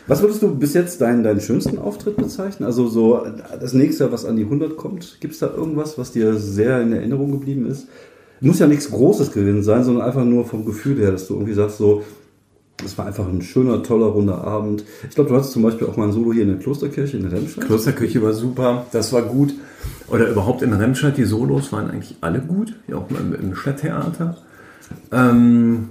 [0.08, 2.66] Was würdest du bis jetzt deinen, deinen schönsten Auftritt bezeichnen?
[2.66, 3.26] Also so
[3.60, 6.94] das nächste, was an die 100 kommt, gibt es da irgendwas, was dir sehr in
[6.94, 7.88] Erinnerung geblieben ist?
[8.44, 11.54] Muss ja nichts Großes gewesen sein, sondern einfach nur vom Gefühl her, dass du irgendwie
[11.54, 12.04] sagst, so,
[12.78, 14.84] das war einfach ein schöner, toller, runder Abend.
[15.08, 17.26] Ich glaube, du hattest zum Beispiel auch mal ein Solo hier in der Klosterkirche in
[17.26, 17.66] Remscheid.
[17.66, 19.54] Klosterküche war super, das war gut.
[20.08, 22.76] Oder überhaupt in Remscheid, die Solos waren eigentlich alle gut.
[22.88, 24.38] Ja, auch mal im, im Stadttheater.
[25.12, 25.90] Ähm,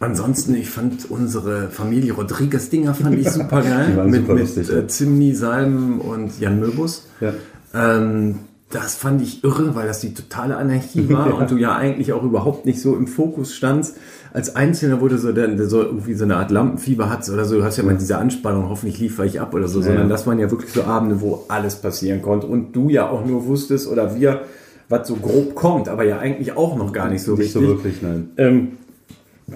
[0.00, 4.04] ansonsten, ich fand unsere Familie Rodriguez-Dinger fand ich super geil.
[4.06, 7.06] Mit super mit lustig, äh, Zimni, Salm und Jan Möbus.
[7.20, 7.32] Ja.
[7.74, 8.36] Ähm,
[8.70, 12.22] das fand ich irre, weil das die totale Anarchie war und du ja eigentlich auch
[12.22, 13.96] überhaupt nicht so im Fokus standst.
[14.32, 17.56] Als Einzelner wurde so, der, der so irgendwie so eine Art Lampenfieber hat oder so,
[17.56, 20.08] du hast ja mal diese Anspannung, hoffentlich liefere ich ab oder so, sondern ja.
[20.08, 23.46] das waren ja wirklich so Abende, wo alles passieren konnte und du ja auch nur
[23.46, 24.42] wusstest oder wir,
[24.90, 27.62] was so grob kommt, aber ja eigentlich auch noch gar nicht so Nicht richtig.
[27.62, 28.30] so wirklich, nein.
[28.36, 28.68] Ähm,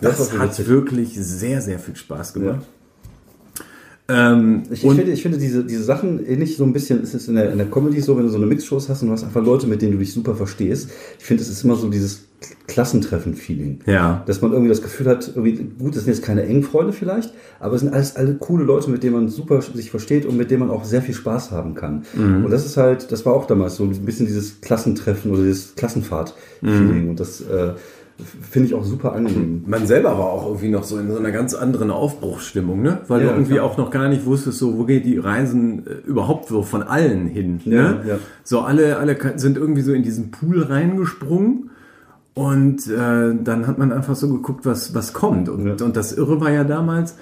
[0.00, 2.66] Das das hat wirklich sehr, sehr viel Spaß gemacht.
[4.08, 7.28] Ähm, Ich, ich, finde, ich finde diese, diese Sachen ähnlich so ein bisschen, ist es
[7.28, 9.24] in der, in der Comedy so, wenn du so eine Mixshows hast und du hast
[9.24, 10.90] einfach Leute, mit denen du dich super verstehst.
[11.18, 12.24] Ich finde, es ist immer so dieses
[12.66, 13.80] Klassentreffen-Feeling.
[13.86, 14.24] Ja.
[14.26, 17.32] Dass man irgendwie das Gefühl hat, irgendwie, gut, das sind jetzt keine engen Freunde vielleicht,
[17.60, 20.50] aber es sind alles alle coole Leute, mit denen man super sich versteht und mit
[20.50, 22.02] denen man auch sehr viel Spaß haben kann.
[22.44, 25.76] Und das ist halt, das war auch damals so ein bisschen dieses Klassentreffen oder dieses
[25.76, 27.10] Klassenfahrt-Feeling.
[27.10, 27.74] Und das äh,
[28.50, 29.64] finde ich auch super angenehm.
[29.66, 32.98] man selber war auch irgendwie noch so in so einer ganz anderen Aufbruchsstimmung, ne?
[33.08, 33.64] Weil Ja, du irgendwie klar.
[33.66, 37.26] auch noch gar nicht wusstest, so wo geht die Reisen äh, überhaupt so von allen
[37.26, 37.60] hin.
[37.64, 38.00] Ja, ne?
[38.06, 38.18] ja.
[38.44, 41.70] So alle, alle sind irgendwie so in diesen Pool reingesprungen.
[42.34, 45.50] Und äh, dann hat man einfach so geguckt, was, was kommt.
[45.50, 45.84] Und, Ja.
[45.84, 47.16] und das Irre war ja damals,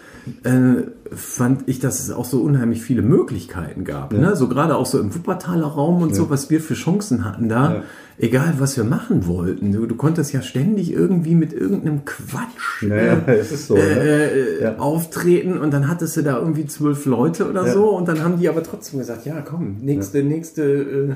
[0.45, 0.83] äh,
[1.13, 4.13] fand ich, dass es auch so unheimlich viele Möglichkeiten gab.
[4.13, 4.37] Ne?
[4.37, 7.83] So gerade auch so im Wuppertaler Raum und so, was wir für Chancen hatten da.
[8.21, 8.27] Ja.
[8.29, 9.73] Egal, was wir machen wollten.
[9.73, 13.75] Du, du konntest ja ständig irgendwie mit irgendeinem Quatsch Ja, ja, es ist so.
[13.75, 13.81] ne?
[13.83, 14.77] äh, Ja.
[14.79, 17.73] auftreten und dann hattest du da irgendwie zwölf Leute oder Ja.
[17.73, 21.15] so und dann haben die aber trotzdem gesagt, ja komm, nächste, nächste äh,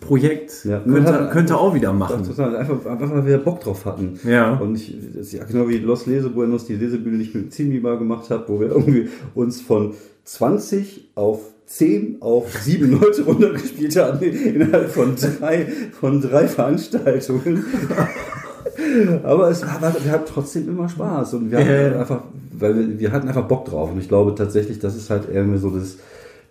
[0.00, 2.24] Projekt Ja, könnte, hat- könnte auch wieder machen.
[2.24, 4.18] Total, einfach, einfach weil wir Bock drauf hatten.
[4.26, 4.54] Ja.
[4.54, 4.94] Und ich,
[5.32, 8.68] ja genau wie Los Lesebuenos, die Lesebühne, die ich mit Zimibar gemacht habe, wo wir
[8.68, 15.66] irgendwie uns von 20 auf 10 auf 7 Leute runtergespielt haben innerhalb von drei,
[16.00, 17.64] von drei Veranstaltungen.
[19.22, 22.22] Aber es war, wir hatten trotzdem immer Spaß und wir hatten einfach,
[22.58, 23.92] weil wir, wir hatten einfach Bock drauf.
[23.92, 25.96] Und ich glaube tatsächlich, das ist halt irgendwie so das,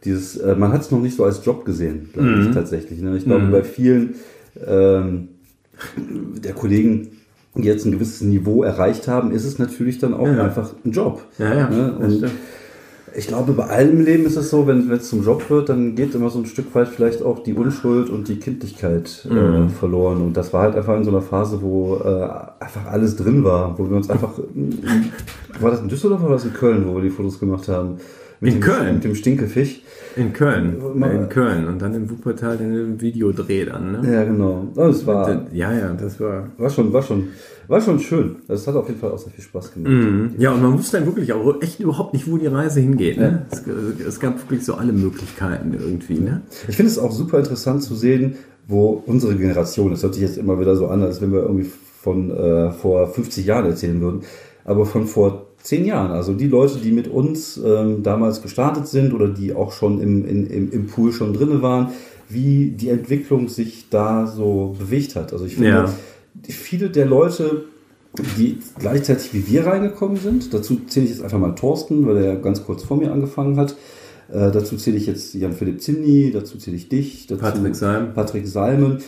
[0.06, 2.42] dieses, äh, man hat es noch nicht so als Job gesehen, glaube Mhm.
[2.48, 3.02] ich tatsächlich.
[3.02, 3.18] Ne?
[3.18, 4.16] Ich glaube, bei vielen
[4.66, 5.30] ähm,
[5.98, 7.10] der Kollegen,
[7.56, 10.44] die jetzt ein gewisses Niveau erreicht haben, ist es natürlich dann auch Ja.
[10.44, 11.22] einfach ein Job.
[11.38, 11.94] Ja, ja, Ne?
[11.98, 12.26] Und
[13.16, 15.70] ich glaube, bei allem im Leben ist es so, wenn wenn es zum Job wird,
[15.70, 19.38] dann geht immer so ein Stück weit vielleicht auch die Unschuld und die Kindlichkeit Mhm.
[19.38, 20.22] äh, verloren.
[20.22, 22.30] Und das war halt einfach in so einer Phase, wo äh,
[22.64, 24.34] einfach alles drin war, wo wir uns einfach.
[25.60, 27.98] war das in Düsseldorf oder war das in Köln, wo wir die Fotos gemacht haben?
[28.42, 28.94] Mit In dem, Köln?
[28.96, 29.82] Mit dem Stinkefisch.
[30.16, 30.78] In Köln.
[30.96, 31.68] Mal- In Köln.
[31.68, 34.14] Und dann in Wuppertal den Videodreh dann, ne?
[34.14, 34.68] Ja, genau.
[34.76, 36.48] Das war, Ja, ja, das war.
[36.58, 37.28] war, schon, war, schon,
[37.68, 38.38] war schon schön.
[38.48, 39.92] Das hat auf jeden Fall auch sehr viel Spaß gemacht.
[39.92, 40.32] Mhm.
[40.38, 43.18] Ja, und man wusste dann wirklich auch echt überhaupt nicht, wo die Reise hingeht.
[43.18, 43.46] Ne?
[43.52, 43.64] Es,
[44.08, 46.20] es gab wirklich so alle Möglichkeiten irgendwie.
[46.20, 46.42] Ne?
[46.68, 48.36] Ich finde es auch super interessant zu sehen,
[48.68, 51.70] wo unsere Generation, das hört sich jetzt immer wieder so an, als wenn wir irgendwie
[52.02, 54.22] von äh, vor 50 Jahren erzählen würden,
[54.64, 56.12] aber von vor zehn Jahren.
[56.12, 60.26] Also die Leute, die mit uns ähm, damals gestartet sind oder die auch schon im,
[60.26, 61.90] im, im Pool schon drinne waren,
[62.30, 65.34] wie die Entwicklung sich da so bewegt hat.
[65.34, 65.94] Also ich finde, Ja.
[66.48, 67.66] viele der Leute,
[68.38, 72.36] die gleichzeitig wie wir reingekommen sind, dazu zähle ich jetzt einfach mal Thorsten, weil er
[72.38, 73.76] ganz kurz vor mir angefangen hat.
[74.32, 78.14] Äh, dazu zähle ich jetzt Jan-Philipp Zimny, dazu zähle ich dich, dazu Patrick Salm.
[78.14, 79.00] Patrick Salmen.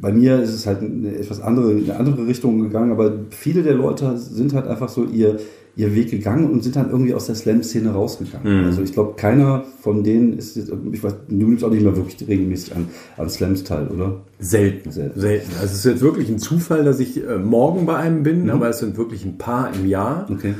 [0.00, 3.62] Bei mir ist es halt eine etwas andere, in eine andere Richtung gegangen, aber viele
[3.62, 5.38] der Leute sind halt einfach so ihr,
[5.76, 8.60] ihr Weg gegangen und sind dann irgendwie aus der Slam-Szene rausgegangen.
[8.60, 8.66] Mhm.
[8.66, 11.96] Also ich glaube, keiner von denen ist jetzt, ich weiß, du nimmst auch nicht mehr
[11.96, 14.20] wirklich regelmäßig an, an Slams teil, oder?
[14.38, 14.92] Selten.
[14.92, 15.18] Selten.
[15.20, 15.50] Selten.
[15.60, 18.22] Also es ist jetzt wirklich ein Zufall, dass ich äh, morgen bei einem Mhm.
[18.22, 20.26] bin, aber es sind wirklich ein paar im Jahr.
[20.30, 20.54] Okay.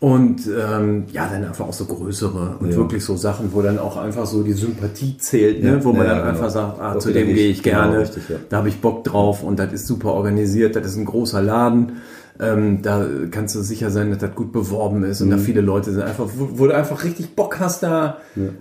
[0.00, 2.76] Und ähm, ja, dann einfach auch so größere und Ja.
[2.76, 5.74] wirklich so Sachen, wo dann auch einfach so die Sympathie zählt, ne?
[5.74, 6.28] Ja, wo man ja, dann genau.
[6.30, 8.36] einfach sagt, ah, zu dem gehe ich Genau, gerne, richtig, ja.
[8.48, 11.92] da habe ich Bock drauf und das ist super organisiert, das ist ein großer Laden.
[12.40, 15.32] Ähm, da kannst du sicher sein, dass das gut beworben ist und Mhm.
[15.32, 18.16] da viele Leute sind einfach, wo, du einfach richtig Bock hast, da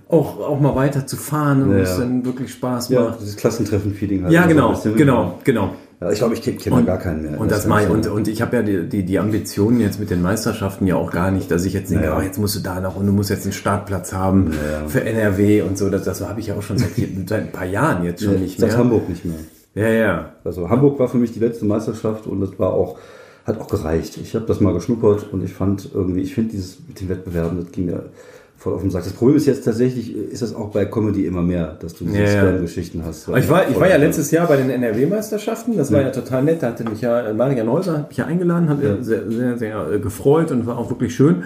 [0.10, 2.00] auch, auch mal weiter zu fahren und Ja, es ja.
[2.00, 3.22] dann wirklich Spaß Ja, macht.
[3.22, 4.34] dieses Klassentreffen-Feeling halt.
[4.34, 4.96] Ja, So genau, bisschen.
[4.96, 5.70] genau, genau.
[6.02, 7.40] Ja, ich glaube, ich kenne kenn da gar keinen mehr.
[7.40, 10.10] Und das mache ich, und, und ich habe ja die, die, die Ambitionen jetzt mit
[10.10, 12.18] den Meisterschaften ja auch gar nicht, dass ich jetzt denke, Ja, ja.
[12.18, 14.88] oh, jetzt musst du da noch und du musst jetzt einen Startplatz haben Ja, ja.
[14.88, 15.90] für NRW und so.
[15.92, 16.90] Das, das habe ich ja auch schon seit,
[17.28, 18.78] seit ein paar Jahren jetzt schon Ja, nicht seit mehr.
[18.80, 19.36] Hamburg nicht mehr.
[19.76, 20.32] Ja, ja.
[20.44, 22.98] Also Hamburg war für mich die letzte Meisterschaft und das war auch,
[23.46, 24.18] hat auch gereicht.
[24.18, 27.60] Ich habe das mal geschnuppert und ich fand irgendwie, ich finde dieses mit den Wettbewerben,
[27.60, 28.10] das ging mir
[28.62, 29.04] voll auf Sack.
[29.06, 32.18] Das Problem ist jetzt tatsächlich, ist das auch bei Comedy immer mehr, dass du diese
[32.20, 32.42] Ja, ja.
[32.42, 33.28] Spam-Geschichten hast.
[33.28, 36.62] Ich war, ich war ja letztes Jahr bei den NRW-Meisterschaften, das war ja total nett,
[36.62, 39.58] da hatte mich ja, äh, Marian Neuser hat mich ja eingeladen, hat mir sehr, sehr,
[39.58, 41.44] sehr äh, gefreut und war auch wirklich schön.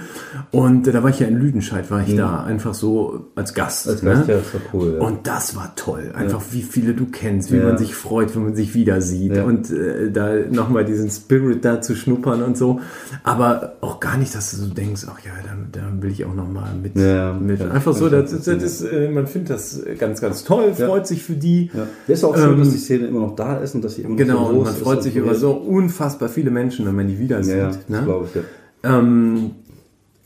[0.51, 3.85] Und äh, da war ich ja in Lüdenscheid, war ich da, einfach so als Gast.
[3.85, 3.91] Mhm.
[3.93, 4.09] Als ne?
[4.11, 4.97] Gast, ja, das war cool.
[4.99, 5.07] Ja.
[5.07, 6.11] Und das war toll.
[6.15, 7.63] Einfach wie viele du kennst, wie Ja.
[7.63, 9.43] man sich freut, wenn man sich wieder sieht Ja.
[9.45, 12.81] und äh, da nochmal diesen Spirit da zu schnuppern und so.
[13.23, 15.31] Aber auch gar nicht, dass du so denkst, ach ja,
[15.71, 16.95] da, da will ich auch nochmal mit.
[17.05, 21.05] Ja, kann- Einfach so, das, das ist, äh, man findet das ganz, ganz toll, freut
[21.07, 21.69] sich für die.
[21.73, 21.87] ja.
[22.07, 24.01] Das ist auch schön, Ähm, dass die Szene immer noch da ist und dass sie
[24.01, 25.33] immer noch Genau, so und groß man freut sich über ja.
[25.35, 27.55] so unfassbar viele Menschen, wenn man die wieder sieht.
[27.55, 28.01] Ja, ja, ne?
[28.05, 28.97] glaube ich, ja.
[28.99, 29.51] Ähm,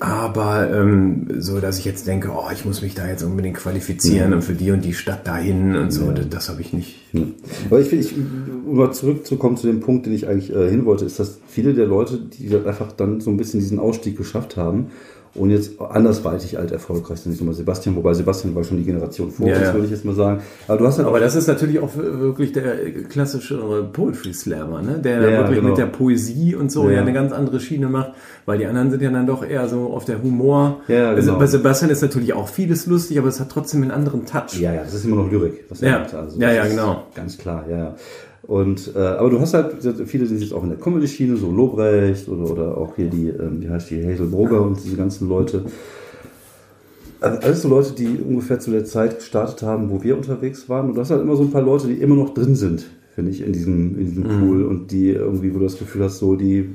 [0.01, 4.31] aber ähm, so, dass ich jetzt denke, oh, ich muss mich da jetzt unbedingt qualifizieren
[4.33, 6.95] und für die und die Stadt dahin und so, das, das habe ich nicht.
[7.69, 8.13] Aber ich finde, ich,
[8.65, 11.73] um mal zurückzukommen zu dem Punkt, den ich eigentlich äh, hin wollte, ist, dass viele
[11.73, 14.87] der Leute, die einfach dann so ein bisschen diesen Ausstieg geschafft haben
[15.35, 18.83] und jetzt andersweitig alt erfolgreich sind, nicht nur mal Sebastian, wobei Sebastian war schon die
[18.83, 19.73] Generation vor Ja, uns, ja.
[19.73, 20.41] würde ich jetzt mal sagen.
[20.67, 24.99] Aber du hast halt Aber das ist natürlich auch wirklich der klassische Poetry Slammer, ne?
[24.99, 25.69] der Ja, wirklich genau.
[25.69, 27.01] mit der Poesie und so Ja.
[27.01, 28.11] eine ganz andere Schiene macht,
[28.45, 30.81] weil die anderen sind ja dann doch eher so auf der Humor.
[30.87, 31.39] Ja, also genau.
[31.39, 34.59] bei Sebastian ist natürlich auch vieles lustig, aber es hat trotzdem einen anderen Touch.
[34.59, 35.65] Ja, ja, das ist immer noch Lyrik.
[35.69, 36.03] Was Ja.
[36.11, 37.03] Also Ja, ja, genau.
[37.15, 37.77] Ganz klar, ja.
[37.77, 37.95] ja.
[38.49, 39.75] Und, äh, aber du hast halt,
[40.07, 43.61] viele sind jetzt auch in der Comedy-Schiene, so Lobrecht oder, oder auch hier die, ähm,
[43.61, 45.65] wie heißt die, Hazel Brugger und diese ganzen Leute.
[47.21, 50.89] Also alles so Leute, die ungefähr zu der Zeit gestartet haben, wo wir unterwegs waren.
[50.89, 53.29] Und du hast halt immer so ein paar Leute, die immer noch drin sind, finde
[53.29, 54.39] ich, in diesem, in diesem Mhm.
[54.39, 56.69] Pool und die irgendwie, wo du das Gefühl hast, so, die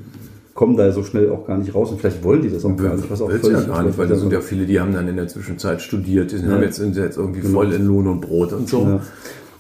[0.54, 2.94] kommen da so schnell auch gar nicht raus und vielleicht wollen die das auch gar
[2.94, 4.92] nicht, was auch Willst ja völlig gar nicht, weil da sind ja viele, die haben
[4.92, 8.06] dann in der Zwischenzeit studiert, die sind, haben jetzt, sind jetzt irgendwie voll in Lohn
[8.06, 8.82] und Brot und so.
[8.82, 9.00] Ja.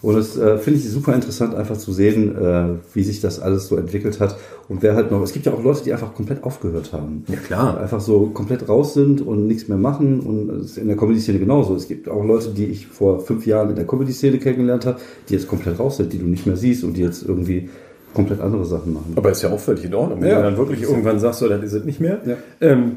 [0.04, 3.68] Und das äh, finde ich super interessant, einfach zu sehen, äh, wie sich das alles
[3.68, 4.36] so entwickelt hat.
[4.68, 7.24] Und wer halt noch, es gibt ja auch Leute, die einfach komplett aufgehört haben.
[7.26, 7.80] Ja, klar.
[7.80, 10.20] Einfach so komplett raus sind und nichts mehr machen.
[10.20, 11.74] Und es ist in der Comedy-Szene genauso.
[11.74, 15.32] Es gibt auch Leute, die ich vor fünf Jahren in der Comedy-Szene kennengelernt habe, die
[15.34, 17.70] jetzt komplett raus sind, die du nicht mehr siehst und die jetzt irgendwie
[18.12, 19.14] komplett andere Sachen machen.
[19.16, 20.20] Aber ist ja auch völlig in Ordnung.
[20.20, 20.36] Wenn Ja.
[20.36, 22.20] du dann wirklich irgendwann sagst, so, das ist es nicht mehr.
[22.26, 22.36] Ja.
[22.60, 22.96] Ähm,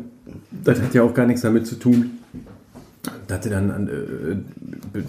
[0.63, 2.12] das hat ja auch gar nichts damit zu tun,
[3.28, 5.00] dass du dann an, äh,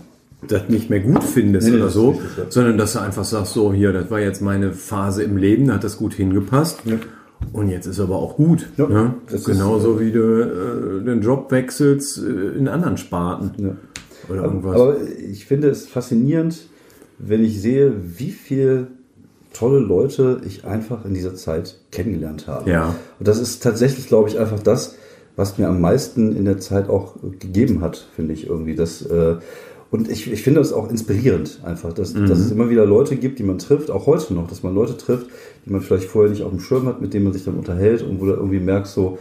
[0.46, 2.44] das nicht mehr gut findest Nee, oder so, richtig, ja.
[2.48, 5.74] sondern dass du einfach sagst, so hier, das war jetzt meine Phase im Leben, da
[5.74, 6.80] hat das gut hingepasst.
[6.84, 6.96] Ja.
[7.52, 8.68] Und jetzt ist aber auch gut.
[8.76, 9.14] Ja, ne?
[9.26, 13.78] das ist, Genauso wie du äh, den Job wechselst äh, in anderen Sparten.
[14.28, 14.74] Oder irgendwas.
[14.74, 16.66] Aber ich finde es faszinierend,
[17.18, 18.88] wenn ich sehe, wie viel
[19.52, 22.70] tolle Leute ich einfach in dieser Zeit kennengelernt habe.
[22.70, 22.94] Ja.
[23.18, 24.96] Und das ist tatsächlich, glaube ich, einfach das,
[25.36, 28.74] was mir am meisten in der Zeit auch gegeben hat, finde ich irgendwie.
[28.74, 29.36] Das, äh,
[29.90, 32.26] und ich, ich finde das auch inspirierend einfach, dass, Mhm.
[32.26, 34.96] dass es immer wieder Leute gibt, die man trifft, auch heute noch, dass man Leute
[34.96, 35.26] trifft,
[35.64, 38.02] die man vielleicht vorher nicht auf dem Schirm hat, mit denen man sich dann unterhält
[38.02, 39.18] und wo du irgendwie merkst, so,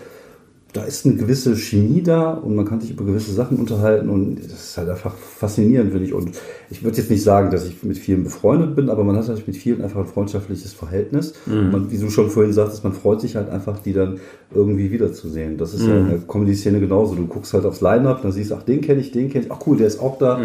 [0.73, 4.35] da ist eine gewisse Chemie da und man kann sich über gewisse Sachen unterhalten und
[4.43, 6.13] das ist halt einfach faszinierend, finde ich.
[6.13, 6.31] Und
[6.69, 9.47] ich würde jetzt nicht sagen, dass ich mit vielen befreundet bin, aber man hat halt
[9.47, 11.33] mit vielen einfach ein freundschaftliches Verhältnis.
[11.47, 14.19] Und Man, wie du schon vorhin sagtest, man freut sich halt einfach, die dann
[14.53, 15.57] irgendwie wiederzusehen.
[15.57, 17.15] Das ist ja in der Comedy-Szene genauso.
[17.15, 19.51] Du guckst halt aufs Line-Up, dann siehst du, ach, den kenne ich, den kenne ich,
[19.51, 20.39] ach cool, der ist auch da.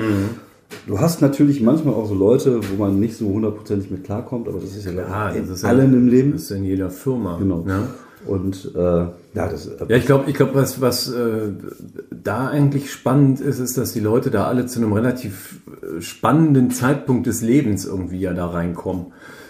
[0.87, 4.61] du hast natürlich manchmal auch so Leute, wo man nicht so hundertprozentig mit klarkommt, aber
[4.61, 6.33] das ist ja Klar, in das ist ja- allen im Leben.
[6.33, 7.37] Das ist in jeder Firma.
[7.39, 7.65] Genau.
[7.69, 7.89] Ja.
[8.27, 11.53] Und äh, ja, das Ja, ich glaube, ich glaub, was, was äh,
[12.11, 16.71] da eigentlich spannend ist, ist, dass die Leute da alle zu einem relativ äh, spannenden
[16.71, 19.07] Zeitpunkt des Lebens irgendwie ja da reinkommen.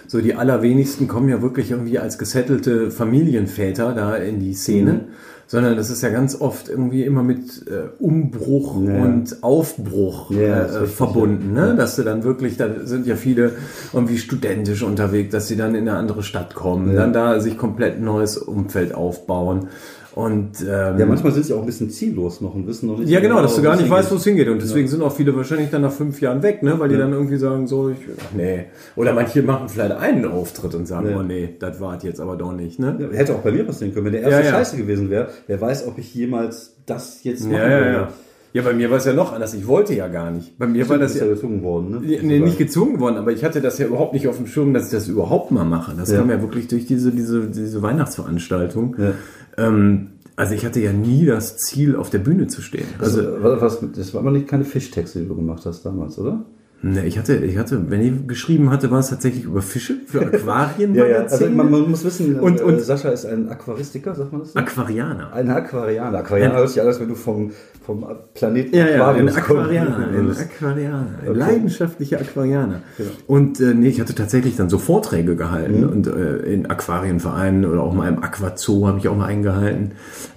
[0.07, 5.07] So die allerwenigsten kommen ja wirklich irgendwie als gesettelte Familienväter da in die Szene,
[5.53, 9.03] sondern das ist ja ganz oft irgendwie immer mit äh, Umbruch Ja.
[9.03, 11.75] und Aufbruch Ja, äh, verbunden, ne?
[11.77, 13.53] Dass du dann wirklich, da sind ja viele
[13.93, 17.99] irgendwie studentisch unterwegs, dass sie dann in eine andere Stadt kommen, dann da sich komplett
[17.99, 19.69] ein neues Umfeld aufbauen.
[20.15, 23.09] Und ähm, ja, manchmal sind sie auch ein bisschen ziellos noch und wissen noch nicht.
[23.09, 24.47] ja, genau, dass du gar nicht weißt, wo es hingeht.
[24.49, 26.79] Und deswegen sind auch viele wahrscheinlich dann nach fünf Jahren weg, ne?
[26.79, 28.67] weil die dann irgendwie sagen, so, ich, ach, nee.
[28.95, 31.17] Oder manche machen vielleicht einen Auftritt und sagen, Ja.
[31.19, 32.79] oh nee, das war jetzt aber doch nicht.
[32.79, 32.97] Ne?
[33.01, 34.51] Ja, hätte auch bei mir passieren können, wenn der erste Ja, ja.
[34.53, 35.29] scheiße gewesen wäre.
[35.47, 38.09] Wer weiß, ob ich jemals das jetzt machen Ja, ja, würde.
[38.53, 38.63] Ja.
[38.63, 39.55] Bei mir war es ja noch anders.
[39.55, 40.59] Ich wollte ja gar nicht.
[40.59, 42.01] Bei mir war Du das ja, ja gezwungen worden, ne?
[42.23, 44.87] Nee, nicht gezwungen worden, aber ich hatte das ja überhaupt nicht auf dem Schirm, dass
[44.87, 45.95] ich das überhaupt mal mache.
[45.97, 46.19] Das Ja.
[46.19, 48.97] kam ja wirklich durch diese, diese, diese Weihnachtsveranstaltung.
[48.99, 49.13] Ja.
[49.59, 52.87] Ähm, also ich hatte ja nie das Ziel, auf der Bühne zu stehen.
[52.99, 56.19] Also, Also, was, was, das war aber nicht keine Fischtexte, die du gemacht hast damals,
[56.19, 56.45] oder?
[56.83, 60.21] Ne, ich hatte, ich hatte, wenn ich geschrieben hatte, war es tatsächlich über Fische für
[60.27, 60.99] Aquarien.
[61.01, 64.53] Also man, man muss wissen, Und- äh, und- Sascha ist ein Aquaristiker, sagt man das?
[64.53, 64.59] so?
[64.59, 65.33] Aquarianer.
[65.33, 66.19] Ein Aquarianer.
[66.19, 67.51] Aquarianer hört sich alles, wenn du vom,
[67.85, 71.39] vom Planeten Ja, ja, ein Aquarianer, ein Aquarianer, ein Okay.
[71.39, 72.81] leidenschaftlicher Aquarianer.
[72.99, 73.11] Genau.
[73.27, 75.89] Und äh, nee, ich hatte tatsächlich dann so Vorträge gehalten Mhm.
[75.89, 79.93] und äh, in Aquarienvereinen oder auch mal im Aquazoo habe ich auch mal eingehalten.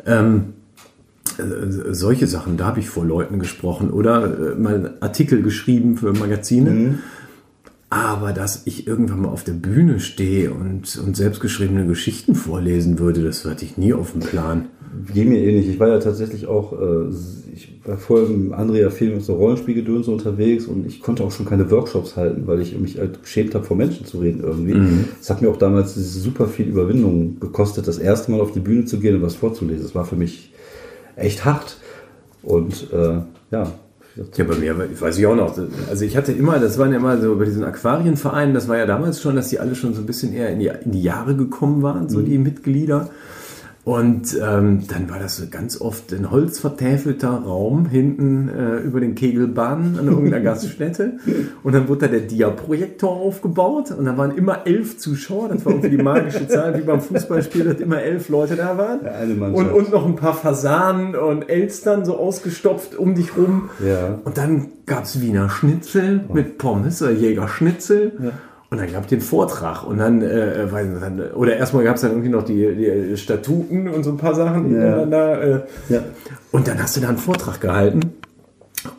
[0.05, 0.64] Ähm, äh,
[1.91, 6.69] solche Sachen, da habe ich vor Leuten gesprochen oder äh, mal Artikel geschrieben für Magazine.
[6.71, 6.99] Mhm.
[7.89, 13.23] Aber dass ich irgendwann mal auf der Bühne stehe und, und selbstgeschriebene Geschichten vorlesen würde,
[13.23, 14.65] das hatte ich nie auf dem Plan.
[15.13, 15.69] Geht mir ähnlich.
[15.69, 17.09] Ich war ja tatsächlich auch, äh,
[17.53, 21.69] ich war vorher im Andrea Film so Rollenspielgedöns unterwegs und ich konnte auch schon keine
[21.69, 24.73] Workshops halten, weil ich mich halt geschämt habe, vor Menschen zu reden irgendwie.
[25.19, 28.85] Das hat mir auch damals super viel Überwindung gekostet, das erste Mal auf die Bühne
[28.85, 29.83] zu gehen und was vorzulesen.
[29.83, 30.51] Das war für mich
[31.15, 31.77] echt hart.
[32.43, 33.19] Und äh,
[33.51, 33.71] ja,
[34.37, 35.57] Ja, bei mir, weiß ich auch noch.
[35.89, 38.85] Also ich hatte immer, das waren ja immer so bei diesen Aquarienvereinen, das war ja
[38.85, 41.35] damals schon, dass die alle schon so ein bisschen eher in die, in die Jahre
[41.35, 43.09] gekommen waren, so die Mitglieder.
[43.85, 49.13] Und ähm, dann war das so ganz oft ein holzvertäfelter Raum hinten äh, über den
[49.13, 51.17] Kegelbahnen an irgendeiner Gaststätte.
[51.61, 55.49] Und dann wurde da der Dia-Projektor aufgebaut und da waren immer elf Zuschauer.
[55.49, 59.01] Das war irgendwie die magische Zahl, wie beim Fußballspiel, dass immer elf Leute da waren.
[59.05, 63.69] Ja, eine und, und noch ein paar Fasanen und Elstern so ausgestopft um dich rum.
[63.85, 64.19] Ja.
[64.23, 68.33] Und dann gab's Wiener Schnitzel mit Pommes oder Jägerschnitzel.
[68.75, 72.11] Und dann gab den Vortrag und dann, äh, weiß nicht, dann oder erstmal gab's dann
[72.11, 74.97] irgendwie noch die, die Statuten und so ein paar Sachen, die Ja.
[74.97, 75.41] dann da.
[75.41, 75.99] Äh, Ja.
[76.51, 78.01] Und dann hast du da einen Vortrag gehalten.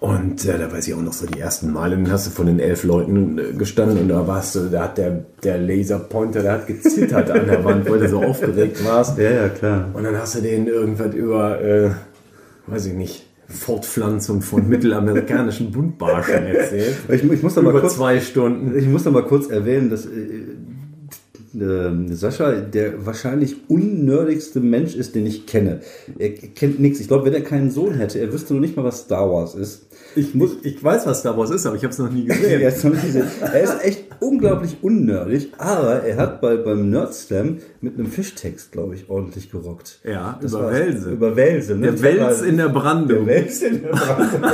[0.00, 2.46] Und äh, da weiß ich auch noch so die ersten Male, dann hast du von
[2.46, 6.52] den elf Leuten äh, gestanden und da warst du, da hat der, der Laserpointer, der
[6.52, 9.18] hat gezittert an der Wand, weil du so aufgeregt warst.
[9.18, 9.88] ja, ja, klar.
[9.92, 11.90] Und dann hast du denen irgendwas über, äh,
[12.66, 16.96] weiß ich nicht, Fortpflanzung von mittelamerikanischen Buntbarschen erzählt.
[17.08, 18.76] Ich, ich muss da mal über kurz zwei Stunden.
[18.76, 20.06] Ich muss noch mal kurz erwähnen, dass
[21.60, 25.80] äh, Sascha der wahrscheinlich unnerdigste Mensch ist, den ich kenne.
[26.18, 27.00] Er kennt nichts.
[27.00, 29.54] Ich glaube, wenn er keinen Sohn hätte, er wüsste noch nicht mal, was Star Wars
[29.54, 29.86] ist.
[30.14, 32.60] Ich, muss, ich weiß, was Star Wars ist, aber ich habe es noch nie gesehen.
[32.60, 33.26] Er ist, noch nicht gesehen.
[33.40, 38.94] er ist echt unglaublich unnerdig, aber er hat bei, beim Nerdslam mit einem Fischtext, glaube
[38.94, 39.98] ich, ordentlich gerockt.
[40.04, 41.10] Ja, Das über Welse.
[41.10, 41.74] Über Welse.
[41.74, 41.92] Ne?
[41.92, 43.26] Der Wels war- in der Der Brandung.
[43.26, 44.40] Wels in der Brandung.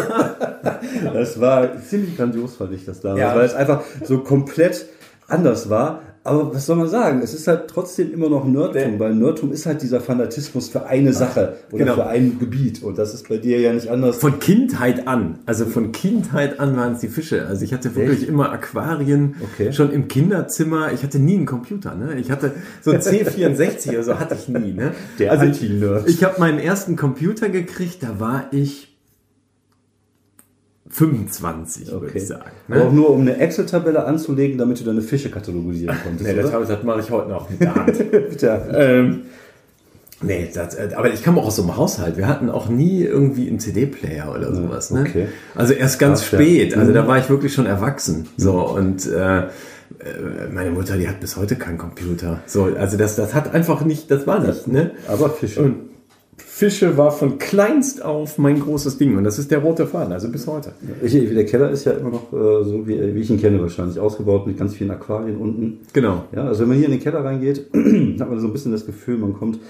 [1.14, 3.34] Das war ziemlich grandios, fand ich das damals, Ja.
[3.36, 4.86] weil es einfach so komplett
[5.28, 6.02] anders war.
[6.24, 7.20] Aber was soll man sagen?
[7.20, 11.12] Es ist halt trotzdem immer noch Nerdtum, weil Nerdtum ist halt dieser Fanatismus für eine
[11.12, 11.94] Sache oder genau.
[11.94, 12.82] für ein Gebiet.
[12.82, 14.18] Und das ist bei dir ja nicht anders.
[14.18, 17.46] Von Kindheit an, also von Kindheit an waren es die Fische.
[17.48, 18.28] Also ich hatte wirklich Echt?
[18.28, 19.72] immer Aquarien Okay.
[19.72, 20.92] schon im Kinderzimmer.
[20.92, 21.96] Ich hatte nie einen Computer.
[21.96, 22.18] Ne?
[22.20, 24.72] Ich hatte so ein C64 oder so hatte ich nie.
[24.72, 24.92] Ne?
[25.18, 26.08] Der also Anti-Nerd.
[26.08, 28.91] Ich habe meinen ersten Computer gekriegt, da war ich
[30.92, 32.18] 25, würde Okay.
[32.18, 32.50] ich sagen.
[32.68, 32.96] Aber auch Ne?
[32.96, 36.28] nur um eine Excel-Tabelle anzulegen, damit du deine Fische katalogisieren konntest.
[36.28, 37.98] Nee, das, das mache ich heute noch mit der Hand.
[38.11, 38.62] Bitte.
[38.74, 39.20] ähm,
[40.20, 42.18] nee, das, äh, aber ich kam auch aus so einem Haushalt.
[42.18, 44.90] Wir hatten auch nie irgendwie einen CD-Player oder sowas.
[44.90, 45.00] Ne?
[45.09, 45.28] okay.
[45.55, 46.38] Also erst ganz ja.
[46.38, 46.76] spät.
[46.76, 46.94] Also Mhm.
[46.94, 48.28] da war ich wirklich schon erwachsen.
[48.37, 49.44] So und äh, äh,
[50.52, 52.42] meine Mutter, die hat bis heute keinen Computer.
[52.46, 54.68] So, also das, das hat einfach nicht, das war nicht.
[54.68, 54.90] Ne?
[55.09, 55.62] Aber Fische.
[55.62, 55.91] Und
[56.54, 60.28] Fische war von kleinst auf mein großes Ding und das ist der rote Faden, also
[60.28, 60.72] bis heute.
[61.02, 63.98] Ich, der Keller ist ja immer noch äh, so, wie, wie ich ihn kenne wahrscheinlich,
[63.98, 65.81] ausgebaut mit ganz vielen Aquarien unten.
[65.94, 66.24] Genau.
[66.31, 67.70] Ja, also wenn man hier in den Keller reingeht,
[68.20, 69.60] hat man so ein bisschen das Gefühl, man kommt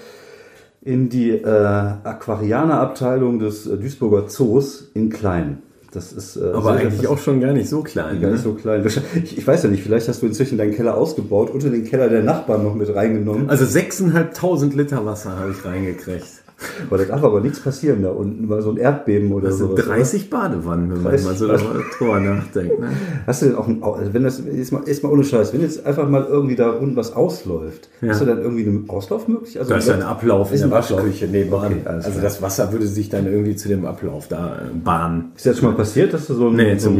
[0.81, 5.59] in die äh, Aquarianer-Abteilung des äh, Duisburger Zoos in klein.
[5.93, 8.19] Das ist, äh, aber eigentlich auch schon gar nicht so klein.
[8.19, 8.33] Gar ne?
[8.33, 8.85] nicht so klein.
[8.85, 12.09] Ich, ich, weiß ja nicht, vielleicht hast du inzwischen deinen Keller ausgebaut, unter den Keller
[12.09, 13.49] der Nachbarn noch mit reingenommen.
[13.49, 16.42] Also 6.500 Liter Wasser habe ich reingekriegt.
[16.87, 19.75] Aber da darf aber nichts passieren da unten, mal so ein Erdbeben oder so.
[19.75, 20.37] 30 oder?
[20.39, 22.79] Badewannen, wenn man mal so drüber nachdenkt.
[22.79, 22.89] Ne?
[23.27, 25.61] Hast du denn auch, ein, also wenn das, jetzt mal, jetzt mal ohne Scheiß, wenn
[25.61, 28.09] jetzt einfach mal irgendwie da unten was ausläuft, ja.
[28.09, 29.59] hast du dann irgendwie einen Auslauf möglich?
[29.59, 31.73] Also da ist ein Ablauf in der Waschküche nebenan.
[31.73, 35.31] Okay, also das Wasser würde sich dann irgendwie zu dem Ablauf da äh, bahnen.
[35.35, 36.99] Ist das schon mal passiert, dass du so ein, nee, so ein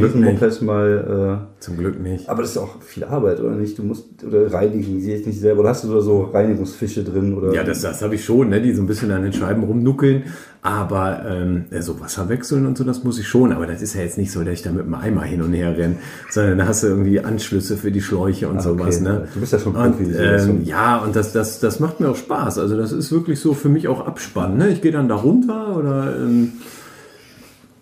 [0.62, 1.40] mal...
[1.42, 2.28] Äh, zum Glück nicht.
[2.28, 3.78] Aber das ist auch viel Arbeit, oder nicht?
[3.78, 7.34] Du musst, oder reinigen, sie jetzt nicht selber, oder hast du da so Reinigungsfische drin?
[7.34, 7.54] Oder?
[7.54, 10.24] Ja, das, das habe ich schon, ne, die so ein bisschen an den Scheiben rumnuckeln.
[10.62, 13.52] Aber ähm, so Wasser wechseln und so, das muss ich schon.
[13.52, 15.52] Aber das ist ja jetzt nicht so, dass ich da mit dem Eimer hin und
[15.52, 15.98] her renne,
[16.30, 18.96] sondern da hast du irgendwie Anschlüsse für die Schläuche und ah, sowas.
[18.96, 19.04] Okay.
[19.04, 19.28] Ne?
[19.34, 20.06] Du bist ja schon Profi.
[20.06, 22.60] Und, ähm, ja, und das, das, das macht mir auch Spaß.
[22.60, 24.58] Also das ist wirklich so für mich auch Abspannen.
[24.58, 24.70] Ne?
[24.70, 26.16] Ich gehe dann da runter oder...
[26.18, 26.54] Ähm,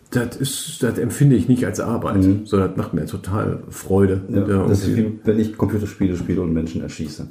[0.09, 2.45] das ist, das empfinde ich nicht als Arbeit, mhm.
[2.45, 4.21] sondern das macht mir total Freude.
[4.27, 7.27] Ja, das ist wie wenn ich Computerspiele spiele und Menschen erschieße.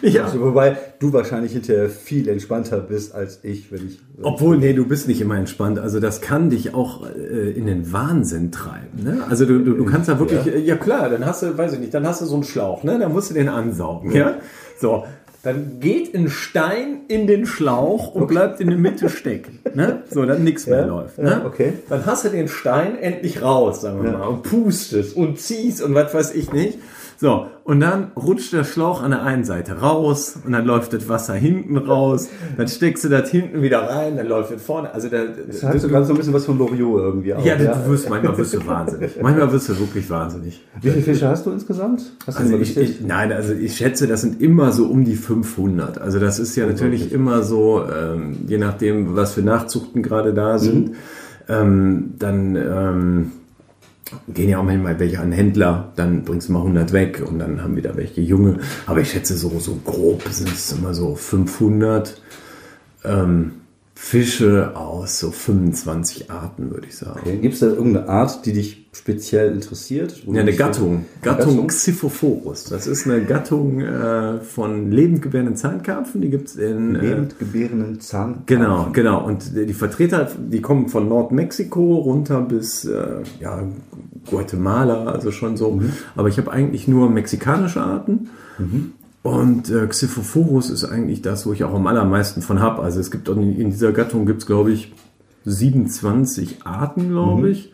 [0.00, 0.24] Ja.
[0.24, 3.98] Also, wobei du wahrscheinlich hinterher viel entspannter bist als ich, wenn ich.
[4.22, 5.78] Obwohl, nee, du bist nicht immer entspannt.
[5.78, 9.02] Also das kann dich auch äh, in den Wahnsinn treiben.
[9.02, 9.24] Ne?
[9.28, 10.54] Also du, du, du kannst da wirklich, ja.
[10.60, 10.76] ja.
[10.76, 12.98] klar, dann hast du, weiß ich nicht, dann hast du so einen Schlauch, ne?
[12.98, 14.30] Dann musst du den ansaugen, ja.
[14.30, 14.34] ja?
[14.80, 15.04] So.
[15.42, 18.32] Dann geht ein Stein in den Schlauch und okay.
[18.32, 19.58] bleibt in der Mitte stecken.
[19.74, 20.04] Ne?
[20.08, 21.18] So, dann nichts mehr läuft.
[21.18, 21.42] Ne?
[21.44, 21.72] okay.
[21.88, 25.96] Dann hast du den Stein endlich raus, sagen wir mal, und pustest und ziehst und
[25.96, 26.78] was weiß ich nicht.
[27.22, 31.08] So, und dann rutscht der Schlauch an der einen Seite raus und dann läuft das
[31.08, 34.92] Wasser hinten raus, dann steckst du das hinten wieder rein, dann läuft es vorne.
[34.92, 37.44] Also da, das hat sogar so ein bisschen was von Loriot irgendwie auch.
[37.44, 39.12] Ja, ja, du wirst, manchmal wirst du wahnsinnig.
[39.22, 40.66] Manchmal wirst du wirklich wahnsinnig.
[40.80, 42.02] Wie viele Fische hast du insgesamt?
[42.26, 46.00] Hast also ich, ich, nein, also ich schätze, das sind immer so um die 500.
[46.00, 50.58] Also das ist ja natürlich immer so, ähm, je nachdem, was für Nachzuchten gerade da
[50.58, 50.96] sind, mhm.
[51.48, 52.56] ähm, dann...
[52.56, 53.32] Ähm,
[54.28, 57.62] gehen ja auch manchmal welche an Händler, dann bringst du mal 100 weg und dann
[57.62, 58.60] haben wieder welche junge.
[58.86, 62.20] Aber ich schätze so, so grob sind es immer so 500.
[63.04, 63.52] Ähm,
[64.04, 67.20] Fische aus so 25 Arten, würde ich sagen.
[67.20, 67.38] Okay.
[67.38, 70.24] Gibt es da irgendeine Art, die dich speziell interessiert?
[70.26, 71.06] Ja, eine Gattung.
[71.22, 72.64] Gattung, Gattung Xiphophorus.
[72.64, 76.20] Das ist eine Gattung äh, von lebendgebärenden Zahnkarpfen.
[76.20, 76.96] Die gibt es in...
[76.96, 78.46] Äh, lebendgebärenden Zahnkarpfen.
[78.46, 79.24] Genau, genau.
[79.24, 83.62] Und die Vertreter, die kommen von Nordmexiko runter bis äh, ja,
[84.28, 85.70] Guatemala, also schon so.
[85.70, 85.92] Mhm.
[86.16, 88.30] Aber ich habe eigentlich nur mexikanische Arten.
[88.58, 88.92] Mhm.
[89.22, 92.82] Und äh, Xiphophorus ist eigentlich das, wo ich auch am allermeisten von habe.
[92.82, 94.92] Also es gibt in, in dieser Gattung gibt es, glaube ich,
[95.44, 97.52] 27 Arten, glaube mhm.
[97.52, 97.72] ich.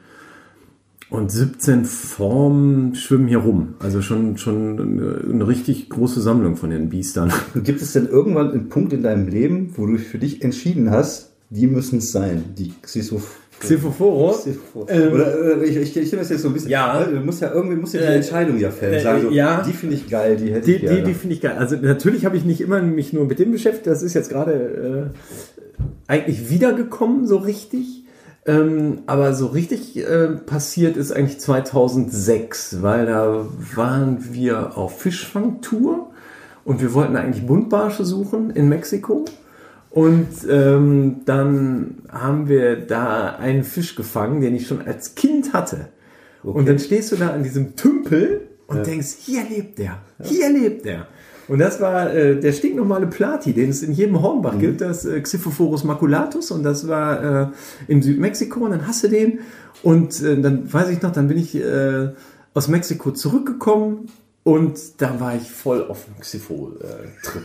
[1.10, 3.74] Und 17 Formen schwimmen hier rum.
[3.78, 7.32] Also schon, schon eine, eine, richtig große Sammlung von den Biestern.
[7.54, 11.32] Gibt es denn irgendwann einen Punkt in deinem Leben, wo du für dich entschieden hast,
[11.48, 13.47] die müssen es sein, die Xiphophorus?
[13.60, 14.46] Xiphophorus.
[14.88, 16.70] Ähm, oder, ich, ich, ich stelle das jetzt so ein bisschen.
[16.70, 17.04] Ja.
[17.04, 18.94] Du musst ja irgendwie musst ja die äh, Entscheidung ja fällen.
[18.94, 19.62] Äh, sagen, so, ja.
[19.62, 20.96] Die finde ich geil, die hätte die, ich gerne.
[20.98, 21.56] Die, die finde ich geil.
[21.58, 23.86] Also natürlich habe ich nicht immer mich nur mit dem beschäftigt.
[23.86, 28.04] Das ist jetzt gerade äh, eigentlich wiedergekommen, so richtig.
[28.46, 36.10] Ähm, aber so richtig äh, passiert ist eigentlich 2006, weil da waren wir auf Fischfangtour
[36.64, 39.26] und wir wollten eigentlich Buntbarsche suchen in Mexiko.
[39.90, 45.88] Und ähm, dann haben wir da einen Fisch gefangen, den ich schon als Kind hatte.
[46.42, 46.58] Okay.
[46.58, 48.82] Und dann stehst du da an diesem Tümpel und ja.
[48.82, 51.06] denkst, hier lebt der, hier lebt der.
[51.48, 54.60] Und das war äh, der stinknormale Plati, den es in jedem Hornbach mhm.
[54.60, 56.50] gibt, das äh, Xiphophorus maculatus.
[56.50, 57.46] Und das war äh,
[57.88, 58.60] in Südmexiko.
[58.60, 59.40] Und dann hast du den.
[59.82, 62.10] Und äh, dann weiß ich noch, dann bin ich äh,
[62.52, 64.10] aus Mexiko zurückgekommen
[64.48, 67.44] und da war ich voll auf dem Xipho-Trip.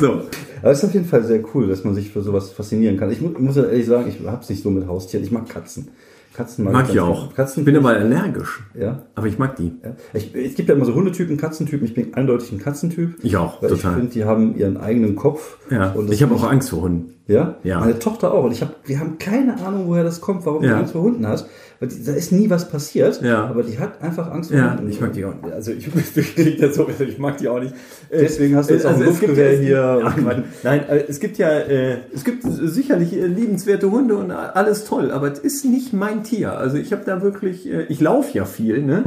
[0.00, 0.22] so.
[0.62, 3.10] Aber es ist auf jeden Fall sehr cool, dass man sich für sowas faszinieren kann.
[3.10, 5.22] Ich muss, ich muss ehrlich sagen, ich habe es nicht so mit Haustieren.
[5.22, 5.88] Ich mag Katzen.
[6.34, 7.34] Katzen mag, mag ich auch.
[7.34, 8.62] Katzen ich bin aber allergisch.
[8.72, 9.02] Ja.
[9.14, 9.72] Aber ich mag die.
[9.84, 9.94] Ja.
[10.14, 11.86] Ich, es gibt ja immer so Hundetypen, Katzentypen.
[11.86, 13.18] Ich bin eindeutig ein Katzentyp.
[13.22, 13.74] Ich auch, total.
[13.74, 15.58] Ich finde, die haben ihren eigenen Kopf.
[15.70, 15.94] Ja.
[16.10, 17.12] ich habe auch Angst vor Hunden.
[17.26, 17.56] Ja?
[17.62, 17.80] Ja.
[17.80, 18.44] Meine Tochter auch.
[18.44, 20.70] Und ich hab, wir haben keine Ahnung, woher das kommt, warum ja.
[20.70, 21.46] die Angst vor Hunden hat.
[21.80, 23.20] Weil die, da ist nie was passiert.
[23.22, 23.44] Ja.
[23.44, 24.88] Aber die hat einfach Angst vor ja, Hunden.
[24.94, 25.52] Ich mag die auch nicht.
[25.52, 27.74] Also ich, ich mag die auch nicht.
[28.10, 30.02] Deswegen hast du jetzt also auch ein Luftgewehr hier.
[30.04, 30.16] Ach,
[30.62, 35.10] nein, äh, es gibt ja, äh, es gibt sicherlich äh, liebenswerte Hunde und alles toll,
[35.10, 36.56] aber es ist nicht mein Tier.
[36.56, 39.04] Also ich habe da wirklich, ich laufe ja viel, ne?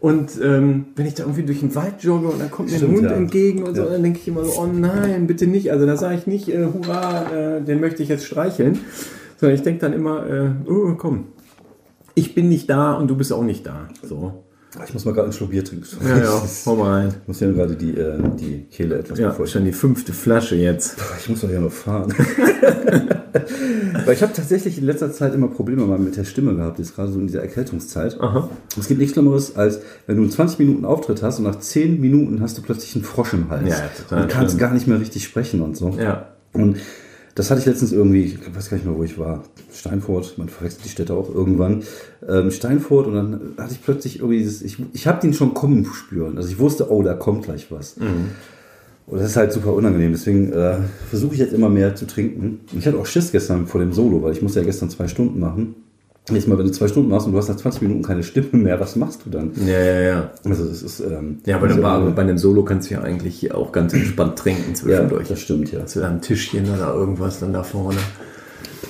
[0.00, 2.88] Und ähm, wenn ich da irgendwie durch den Wald jogge und dann kommt mir ein
[2.88, 3.10] Hund ja.
[3.10, 5.72] entgegen und so, dann denke ich immer so, oh nein, bitte nicht.
[5.72, 8.78] Also da sage ich nicht, äh, hurra, äh, den möchte ich jetzt streicheln,
[9.38, 11.26] sondern ich denke dann immer, äh, oh, komm,
[12.16, 13.88] ich bin nicht da und du bist auch nicht da.
[14.02, 14.42] So.
[14.84, 15.86] Ich muss mal gerade einen Schluck Bier trinken.
[16.02, 17.14] Ja, ja, hau mal rein.
[17.22, 20.96] Ich muss ja gerade die, äh, die Kehle etwas Ja, schon die fünfte Flasche jetzt.
[21.20, 22.12] Ich muss doch ja noch fahren.
[24.04, 26.94] Weil ich habe tatsächlich in letzter Zeit immer Probleme mal mit der Stimme gehabt, jetzt
[26.94, 28.20] gerade so in dieser Erkältungszeit.
[28.20, 28.50] Aha.
[28.78, 32.00] Es gibt nichts Schlimmeres, als wenn du einen 20 Minuten Auftritt hast und nach 10
[32.00, 33.68] Minuten hast du plötzlich einen Frosch im Hals.
[33.68, 34.60] Ja, total und kannst schlimm.
[34.60, 35.96] gar nicht mehr richtig sprechen und so.
[35.98, 36.34] Ja.
[36.52, 36.76] Und
[37.36, 39.44] das hatte ich letztens irgendwie, ich weiß gar nicht mehr, wo ich war.
[39.70, 41.82] Steinfurt, man verwechselt die Städte auch irgendwann.
[42.26, 45.84] Ähm, Steinfurt und dann hatte ich plötzlich irgendwie dieses, ich, ich habe den schon kommen
[45.84, 46.38] spüren.
[46.38, 47.98] Also ich wusste, oh, da kommt gleich was.
[49.06, 50.12] Und das ist halt super unangenehm.
[50.12, 50.78] Deswegen äh,
[51.10, 52.60] versuche ich jetzt immer mehr zu trinken.
[52.72, 55.06] Und ich hatte auch Schiss gestern vor dem Solo, weil ich musste ja gestern zwei
[55.06, 55.74] Stunden machen.
[56.28, 58.48] Jetzt mal, wenn du zwei Stunden machst und du hast nach 20 Minuten keine Stimme
[58.52, 59.52] mehr, was machst du dann?
[59.64, 60.30] Ja, ja, ja.
[60.44, 63.52] Also das ist ähm, Ja, aber also, bei, bei einem Solo kannst du ja eigentlich
[63.54, 65.28] auch ganz entspannt trinken ja, zwischendurch.
[65.28, 65.80] das stimmt, ja.
[65.94, 67.98] Da ein Tischchen oder irgendwas dann da vorne?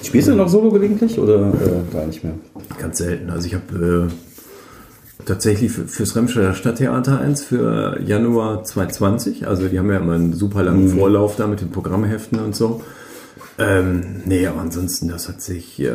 [0.03, 2.35] Spielst du noch Solo gelegentlich oder äh, gar nicht mehr?
[2.81, 3.29] Ganz selten.
[3.29, 9.47] Also ich habe äh, tatsächlich für, fürs Remscheider Stadttheater eins für Januar 2020.
[9.47, 12.81] Also die haben ja immer einen super langen Vorlauf da mit den Programmheften und so.
[13.59, 15.95] Ähm, nee, aber ansonsten, das hat sich äh,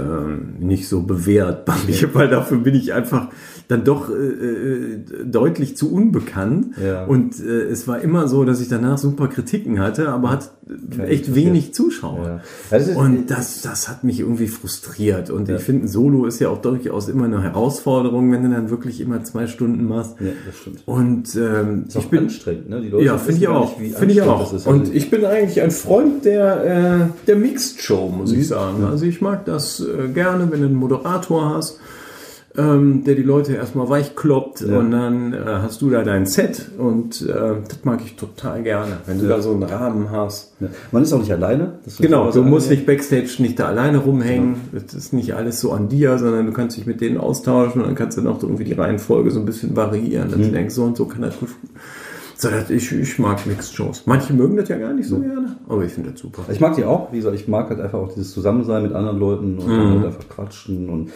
[0.60, 3.28] nicht so bewährt bei mir, weil dafür bin ich einfach
[3.72, 6.76] dann doch äh, äh, deutlich zu unbekannt.
[6.84, 7.06] Ja.
[7.06, 11.28] Und äh, es war immer so, dass ich danach super Kritiken hatte, aber hat echt
[11.28, 11.36] interessiert.
[11.36, 12.26] wenig Zuschauer.
[12.26, 12.42] Ja.
[12.70, 15.30] Das ist- und das, das hat mich irgendwie frustriert.
[15.30, 18.70] Und ich finde, ein Solo ist ja auch durchaus immer eine Herausforderung, wenn du dann
[18.70, 20.16] wirklich immer zwei Stunden machst.
[20.20, 20.84] Ja, das stimmt.
[20.86, 22.82] Und ähm, Ist auch ich bin anstrengend, ne?
[22.82, 23.78] Die Leute ja, finde ich auch.
[23.78, 24.54] Finde ich auch.
[24.54, 24.68] ist.
[24.68, 26.66] Und Also, ich bin eigentlich ein Freund der,
[27.06, 28.84] äh, der Mixed Show, muss ich sagen.
[28.84, 31.80] Also ich mag das äh, gerne, wenn du einen Moderator hast,
[32.58, 34.78] ähm, der die Leute erstmal weich kloppt Ja.
[34.80, 37.34] und dann äh, hast du da dein Set und äh,
[37.68, 40.54] das mag ich total gerne, wenn du da so einen Rahmen hast.
[40.60, 40.68] ja.
[40.92, 41.80] Man ist auch nicht alleine.
[42.00, 44.56] Genau, du musst nicht Backstage nicht da alleine rumhängen.
[44.74, 47.88] Das ist nicht alles so an dir, sondern du kannst dich mit denen austauschen und
[47.88, 50.30] dann kannst du noch irgendwie die Reihenfolge so ein bisschen variieren.
[50.32, 51.50] Dass du denkst, so und so kann das gut.
[52.70, 54.04] Ich, ich mag Mixed-Shows.
[54.06, 56.44] Manche mögen das ja gar nicht so gerne, aber ich finde das super.
[56.52, 59.20] Ich mag die auch, wie gesagt, ich mag halt einfach auch dieses Zusammensein mit anderen
[59.20, 61.12] Leuten und dann halt einfach quatschen und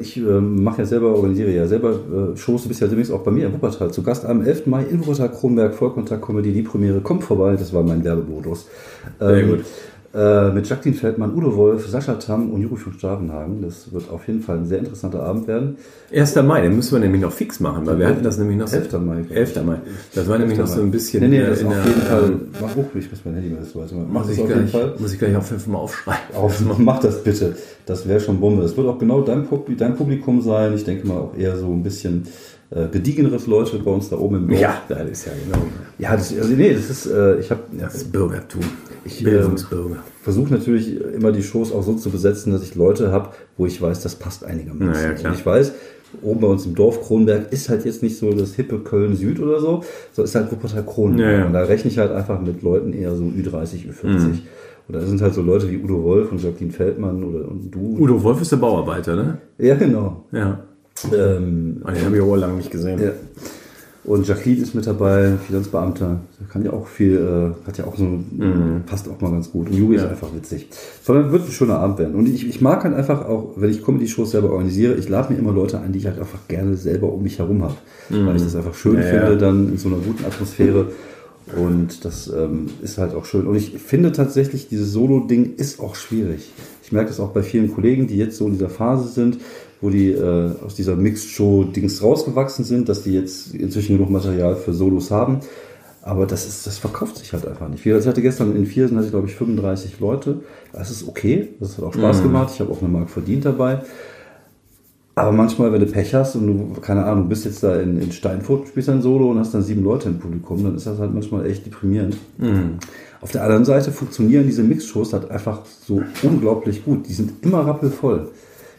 [0.00, 3.22] ich ähm, mache ja selber, organisiere ja selber äh, Shows, du bist ja demnächst auch
[3.22, 4.66] bei mir in Wuppertal zu Gast am 11.
[4.66, 8.66] Mai in Wuppertal Kronberg, Vollkontakt Comedy, die Premiere, kommt vorbei, das war mein Werbemodus.
[9.20, 9.64] Ähm, gut.
[10.14, 13.62] Äh, mit Jacqueline Feldmann, Udo Wolf, Sascha Tamm und Juri von Stavenhagen.
[13.62, 15.76] Das wird auf jeden Fall ein sehr interessanter Abend werden.
[16.14, 16.36] 1.
[16.36, 18.76] Mai, den müssen wir nämlich noch fix machen, weil wir hatten das nämlich noch so.
[18.76, 18.92] 11.
[19.00, 19.36] Mai, glaub ich.
[19.36, 19.64] 11.
[19.64, 19.76] Mai.
[20.14, 21.20] Das war nämlich noch so ein bisschen.
[21.24, 22.32] Nee, nee, in das der- auf in jeden der- Fall.
[22.62, 23.94] Mach hoch, ich muss mein Handy mal das weiter.
[23.96, 24.94] Mach Muss das ich, auf jeden gleich, Fall.
[25.00, 26.20] muss ich gleich auch fünfmal aufschreiben.
[26.36, 27.56] Auf, mach das bitte.
[27.84, 28.62] Das wäre schon Bombe.
[28.62, 29.48] Das wird auch genau dein,
[29.78, 30.74] dein Publikum sein.
[30.74, 32.28] Ich denke mal auch eher so ein bisschen
[32.70, 34.60] äh, gediegeneres Leute bei uns da oben im Dorf.
[34.60, 35.64] Ja, das ist ja genau.
[35.98, 38.62] Ja, das, also nee, das ist, äh, ich habe Das ist Bürgertum.
[39.04, 39.96] Ich, Bildungsbürger.
[40.22, 43.80] versuche natürlich immer die Shows auch so zu besetzen, dass ich Leute habe, wo ich
[43.80, 44.92] weiß, das passt einigermaßen.
[44.92, 45.32] Na ja, klar.
[45.32, 45.72] Und ich weiß,
[46.22, 49.40] oben bei uns im Dorf Kronberg ist halt jetzt nicht so das hippe Köln Süd
[49.40, 49.82] oder so,
[50.12, 51.30] so ist halt Wuppertal Kronberg.
[51.32, 51.46] Ja, ja.
[51.46, 54.06] Und da rechne ich halt einfach mit Leuten eher so Ü30, Ü40.
[54.06, 54.38] Mhm.
[54.86, 57.96] Und da sind halt so Leute wie Udo Wolf und Jacqueline Feldmann oder und du.
[57.98, 59.38] Udo Wolf ist der Bauarbeiter, ne?
[59.58, 60.24] Ja, genau.
[60.32, 60.60] Ja.
[61.12, 63.00] Ähm, Ah, Den habe ich auch lange nicht gesehen.
[63.02, 63.10] ja.
[64.04, 66.20] Und Jacqueline ist mit dabei, Finanzbeamter.
[66.52, 68.06] Kann ja auch viel, äh, hat ja auch so,
[68.84, 69.68] passt auch mal ganz gut.
[69.70, 70.06] Und Juri ist Mhm.
[70.06, 70.10] Ja.
[70.12, 70.68] einfach witzig.
[71.02, 72.14] Sondern wird ein schöner Abend werden.
[72.14, 75.38] Und ich, ich mag halt einfach auch, wenn ich Comedy-Shows selber organisiere, ich lade mir
[75.38, 77.74] immer Leute ein, die ich halt einfach gerne selber um mich herum habe.
[78.10, 78.98] Weil ich das einfach schön Mhm.
[78.98, 79.36] Ja, finde, ja.
[79.36, 80.88] dann in so einer guten Atmosphäre.
[81.58, 83.46] Und das ähm, ist halt auch schön.
[83.46, 86.50] Und ich finde tatsächlich, dieses Solo-Ding ist auch schwierig.
[86.82, 89.38] Ich merke das auch bei vielen Kollegen, die jetzt so in dieser Phase sind,
[89.80, 94.72] wo die äh, aus dieser Mixed-Show-Dings rausgewachsen sind, dass die jetzt inzwischen genug Material für
[94.72, 95.40] Solos haben.
[96.02, 97.84] Aber das ist, das verkauft sich halt einfach nicht.
[97.86, 100.40] Ich hatte gestern in Viersen, hatte ich glaube ich 35 Leute.
[100.72, 101.48] Das ist okay.
[101.60, 102.50] Das hat auch Spaß gemacht.
[102.52, 103.80] Ich habe auch eine Mark verdient dabei.
[105.16, 108.10] Aber manchmal, wenn du Pech hast und du, keine Ahnung, bist jetzt da in, in
[108.10, 111.14] Steinfurt, spielst ein Solo und hast dann sieben Leute im Publikum, dann ist das halt
[111.14, 112.16] manchmal echt deprimierend.
[113.20, 117.08] Auf der anderen Seite funktionieren diese Mixshows halt einfach so unglaublich gut.
[117.08, 118.32] Die sind immer rappelvoll.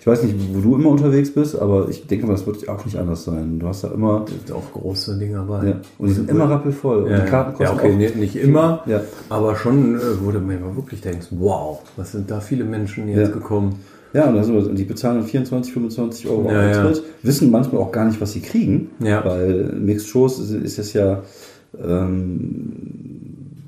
[0.06, 2.86] Ich weiß nicht, wo du immer unterwegs bist, aber ich denke mal, das wird auch
[2.86, 3.58] nicht anders sein.
[3.58, 5.66] Du hast da immer, auch große Dinge dabei.
[5.70, 7.06] ja, und die sind immer rappelvoll.
[7.06, 9.02] Und Ja, die Karten ja, kosten okay, auch, nicht, nicht immer, Ja.
[9.30, 13.08] aber schon, äh, wo du mir mal wirklich denkst, wow, was sind da viele Menschen
[13.08, 13.34] jetzt Ja.
[13.34, 13.80] gekommen.
[14.14, 16.82] Ja, und, also, und die bezahlen dann 24, 25 Euro Ja, ja.
[16.84, 19.26] Eintritt, wissen manchmal auch gar nicht, was sie kriegen, Ja.
[19.26, 21.24] weil Mixed Shows ist, ist es ja
[21.84, 23.05] ähm,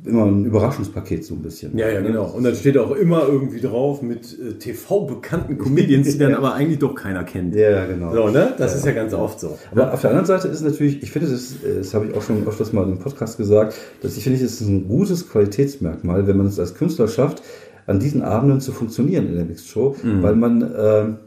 [0.07, 1.77] immer ein Überraschungspaket so ein bisschen.
[1.77, 2.25] Ja, ja, genau.
[2.25, 6.79] Und dann steht auch immer irgendwie drauf mit äh, TV-bekannten Comedians, die dann aber eigentlich
[6.79, 7.55] doch keiner kennt.
[7.55, 8.13] Ja, ja, genau.
[8.13, 8.53] So, ne?
[8.57, 9.57] Das ist ja ganz oft so.
[9.71, 12.21] Aber auf der anderen Seite ist natürlich, ich finde, das, äh, das habe ich auch
[12.21, 16.37] schon öfters mal im Podcast gesagt, dass ich finde, es ist ein gutes Qualitätsmerkmal, wenn
[16.37, 17.43] man es als Künstler schafft,
[17.85, 21.17] an diesen Abenden zu funktionieren in der Mixed Show, weil man, ähm,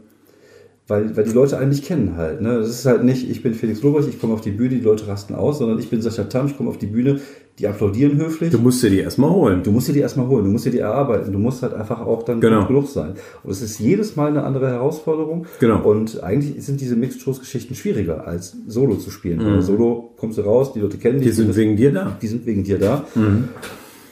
[0.91, 2.41] weil, weil die Leute einen nicht kennen halt.
[2.41, 2.57] Ne?
[2.59, 5.07] Das ist halt nicht, ich bin Felix Lobrecht, ich komme auf die Bühne, die Leute
[5.07, 7.19] rasten aus, sondern ich bin Sascha Tam, ich komme auf die Bühne,
[7.59, 8.51] die applaudieren höflich.
[8.51, 9.61] Du musst dir die erstmal holen.
[9.63, 12.01] Du musst dir die erstmal holen, du musst dir die erarbeiten, du musst halt einfach
[12.01, 12.65] auch dann Genau.
[12.67, 13.13] genug sein.
[13.43, 15.45] Und es ist jedes Mal eine andere Herausforderung.
[15.59, 15.81] Genau.
[15.83, 19.39] Und eigentlich sind diese Mixed-Shows-Geschichten schwieriger als Solo zu spielen.
[19.57, 19.61] Mhm.
[19.61, 21.27] Solo kommst du raus, die Leute kennen dich.
[21.29, 22.17] Die sind wegen dir da.
[22.21, 23.05] die sind wegen dir da.
[23.15, 23.45] Mhm.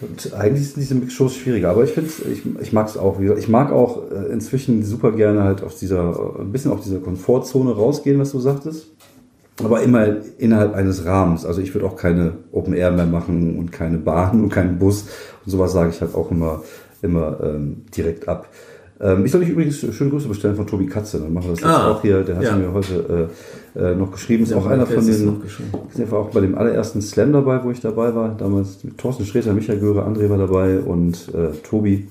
[0.01, 3.19] Und eigentlich sind diese Mix-Shows schwieriger, aber ich finde ich, ich mag es auch.
[3.19, 6.99] Ich mag auch äh, inzwischen super gerne halt aus dieser, äh, ein bisschen aus dieser
[6.99, 8.87] Komfortzone rausgehen, was du sagtest.
[9.61, 11.45] Aber immer innerhalb eines Rahmens.
[11.45, 15.05] Also ich würde auch keine Open Air mehr machen und keine Bahn und keinen Bus.
[15.45, 16.63] Und sowas sage ich halt auch immer,
[17.01, 18.47] immer ähm, direkt ab.
[19.01, 21.19] Ähm, ich soll dich übrigens schöne Grüße bestellen von Tobi Katze.
[21.19, 22.21] Dann machen wir das jetzt Ah, auch hier.
[22.21, 22.55] Der hat ja.
[22.55, 23.29] mir heute
[23.75, 24.43] äh, äh, noch geschrieben.
[24.43, 25.41] Ist Ja, auch einer von den
[25.91, 28.35] ist einfach auch bei dem allerersten Slam dabei, wo ich dabei war.
[28.37, 32.07] Damals mit Thorsten Sträter, Michael Göre, André war dabei und äh, Tobi.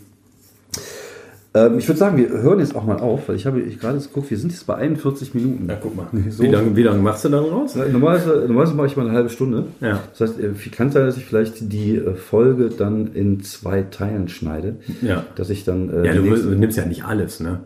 [1.66, 3.98] Ähm, ich würde sagen, wir hören jetzt auch mal auf, weil ich habe ich gerade
[3.98, 5.66] geguckt, wir sind jetzt bei 41 Minuten.
[5.68, 6.06] Ja, guck mal.
[6.30, 6.42] So.
[6.42, 7.74] Wie lange wie lang machst du dann raus?
[7.74, 9.64] Normalerweise, normalerweise mache ich mal eine halbe Stunde.
[9.80, 10.00] Ja.
[10.16, 14.28] Das heißt, äh, kann sein, dass ich vielleicht die äh, Folge dann in zwei Teilen
[14.28, 14.76] schneide.
[15.02, 15.24] Ja.
[15.36, 15.90] Dass ich dann.
[15.90, 17.60] Äh, Ja, du, nächste- du nimmst ja nicht alles, ne?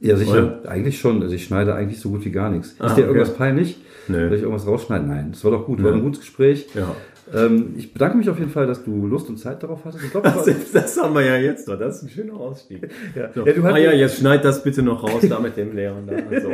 [0.00, 0.60] ja, sicher.
[0.66, 1.22] Eigentlich schon.
[1.22, 2.76] Also ich schneide eigentlich so gut wie gar nichts.
[2.78, 3.12] Ah, ist dir okay.
[3.14, 3.78] irgendwas peinlich?
[4.06, 4.28] Nö.
[4.28, 5.08] Soll ich irgendwas rausschneiden?
[5.08, 5.28] Nein.
[5.32, 5.82] Das war doch gut.
[5.82, 6.66] War ein gutes Gespräch.
[6.74, 6.94] Ja.
[7.34, 10.04] Ähm, ich bedanke mich auf jeden Fall, dass du Lust und Zeit darauf hattest.
[10.04, 11.78] Ich glaube, das Das, das haben wir ja jetzt doch.
[11.78, 12.88] Das ist ein schöner Ausstieg.
[13.14, 13.30] Ja.
[13.34, 13.46] So.
[13.46, 16.06] Ja, du hast- ah ja, jetzt schneid das bitte noch raus da mit dem Leon
[16.06, 16.14] da.
[16.28, 16.48] Und, so.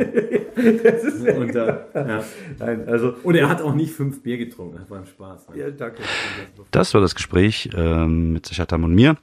[1.31, 2.23] und, äh, ja.
[2.59, 3.13] Nein, also.
[3.23, 4.77] und er hat auch nicht fünf Bier getrunken.
[4.79, 5.49] Das war ein Spaß.
[5.49, 5.59] Ne?
[5.59, 6.01] Ja, danke.
[6.71, 9.17] Das war das Gespräch ähm, mit Sascha Tam und mir.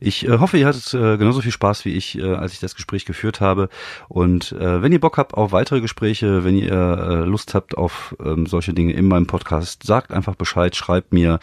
[0.00, 2.74] Ich äh, hoffe, ihr hattet äh, genauso viel Spaß wie ich, äh, als ich das
[2.74, 3.68] Gespräch geführt habe.
[4.08, 8.16] Und äh, wenn ihr Bock habt auf weitere Gespräche, wenn ihr äh, Lust habt auf
[8.24, 11.38] ähm, solche Dinge in meinem Podcast, sagt einfach Bescheid, schreibt mir.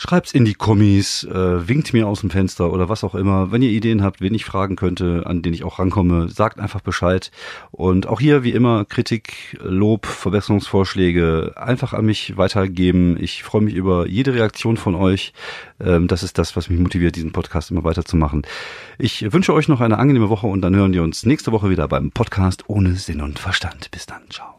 [0.00, 3.50] Schreibt's in die Kommis, äh, winkt mir aus dem Fenster oder was auch immer.
[3.50, 6.82] Wenn ihr Ideen habt, wen ich fragen könnte, an den ich auch rankomme, sagt einfach
[6.82, 7.32] Bescheid.
[7.72, 13.16] Und auch hier, wie immer, Kritik, Lob, Verbesserungsvorschläge einfach an mich weitergeben.
[13.20, 15.32] Ich freue mich über jede Reaktion von euch.
[15.80, 18.42] Ähm, das ist das, was mich motiviert, diesen Podcast immer weiterzumachen.
[18.98, 21.88] Ich wünsche euch noch eine angenehme Woche und dann hören wir uns nächste Woche wieder
[21.88, 23.90] beim Podcast ohne Sinn und Verstand.
[23.90, 24.22] Bis dann.
[24.30, 24.57] Ciao.